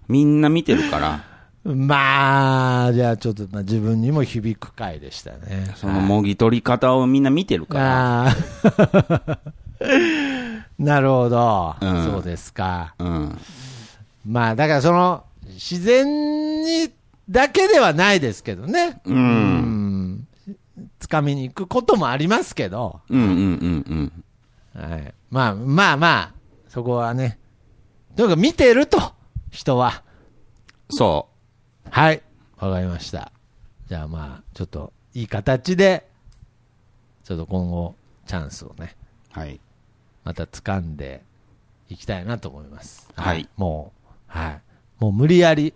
[0.08, 1.24] みんな見てるから、
[1.64, 5.72] まあ、じゃあちょっと、まあ、自分にも響く回でしたね。
[5.76, 8.36] そのもぎ取り方をみんな見てるから。
[10.78, 12.96] なるほど、うんそうですか。
[13.00, 13.40] うん。
[14.28, 16.92] まあ、だからその、自然に、
[17.30, 19.02] だけではないですけどね。
[19.06, 20.23] うんうん。
[21.08, 24.14] 掴みに行くこともありますけど、うんうんうん
[24.76, 24.92] うん。
[24.92, 25.14] はい。
[25.30, 26.34] まあまあまあ、
[26.68, 27.40] そこはね。
[28.16, 29.00] とにかく見てると、
[29.52, 30.04] 人は。
[30.90, 31.28] そ
[31.90, 32.22] はい。
[32.58, 33.32] わかりました。
[33.88, 36.08] じゃあまあ、ちょっと、いい形で、
[37.24, 37.96] ちょっと今後、
[38.26, 38.96] チャンスをね、
[39.36, 39.40] う。
[39.40, 39.60] はい。
[40.24, 41.24] また掴んで
[41.90, 43.10] いきたいなと思います。
[43.16, 44.62] はいもう、はい。
[45.00, 45.74] もう無理やり、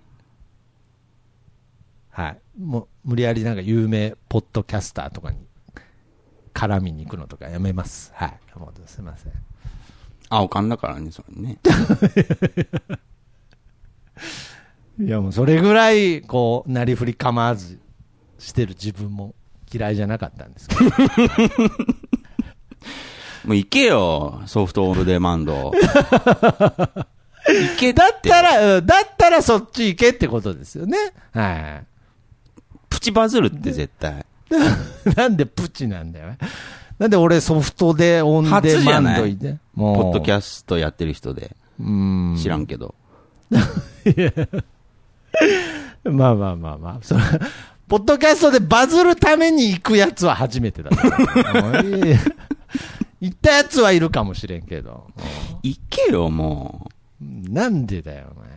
[2.10, 2.38] はい。
[2.58, 5.38] もう無理やりなんか有名ポッドキャスターとかに
[6.54, 8.12] 絡みに行くのとかやめます。
[8.16, 8.40] はい。
[8.58, 9.32] もうすいません。
[10.30, 11.60] 青缶だからね、それね。
[15.00, 17.80] いやもうそれぐらい、こう、なりふり構わず
[18.40, 19.36] してる自分も
[19.72, 20.82] 嫌いじゃなかったんですけど。
[23.46, 25.72] もう行けよ、ソフトオンデマンド。
[27.48, 30.98] 行けだだったら、うんだったらそっち行けってことですよね。
[31.32, 31.97] はい。
[32.98, 34.26] プチバズるって絶対。
[35.16, 36.36] なんでプチなんだよ。
[36.98, 39.60] なんで俺ソフトでオンデマンドいて。
[39.76, 41.56] ポッドキャストやってる人で。
[41.80, 42.36] うん。
[42.42, 42.96] 知らんけど。
[46.06, 46.98] まあまあまあまあ。
[47.04, 47.22] それ
[47.88, 50.90] ポッドキャストでバズるために行くやつは初めてだ
[53.22, 55.06] 行ったやつはいるかもしれんけど。
[55.62, 56.90] 行けよ、も
[57.22, 58.48] うんなんでだよ、お前。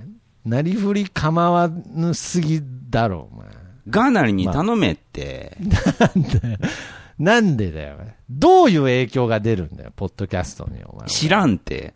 [0.47, 3.60] なりふり構わぬすぎだろ、お前。
[3.91, 3.93] う。
[3.93, 5.57] ガーナリに頼めって。
[7.19, 11.09] なんでだよ、お前どういう影響が出るんだよ、ポッドキャストに、お前。
[11.09, 11.95] 知らんって。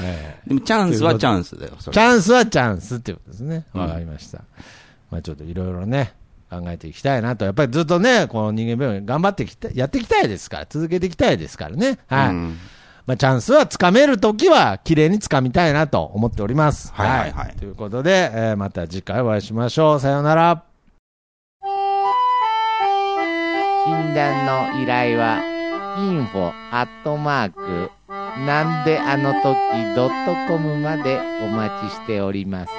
[0.00, 1.72] ええでもチャンスはチャンスだよ。
[1.78, 3.66] チャンスはチャンスっていうことですね。
[3.72, 4.44] わかりました。
[5.10, 6.14] まあちょっといろいろね、
[6.48, 7.44] 考えていきたいなと。
[7.44, 11.98] やっぱりずっとね、この人間病院頑張ってきた、やっていきたいですから、続けていきたいですからね。
[12.06, 12.28] はい。
[12.30, 12.58] うん
[13.08, 16.92] まあチャンスはつかめるときは、綺麗につかみたいなと思っております。
[16.92, 20.00] はいはいはいということで、えーまた次回お会いしましょう。
[20.00, 20.62] さようなら。
[23.86, 25.40] 診断の依頼は
[25.96, 27.90] info アットマーク
[28.44, 29.42] なんであの時
[29.96, 32.72] ドットコムまでお待ちしております。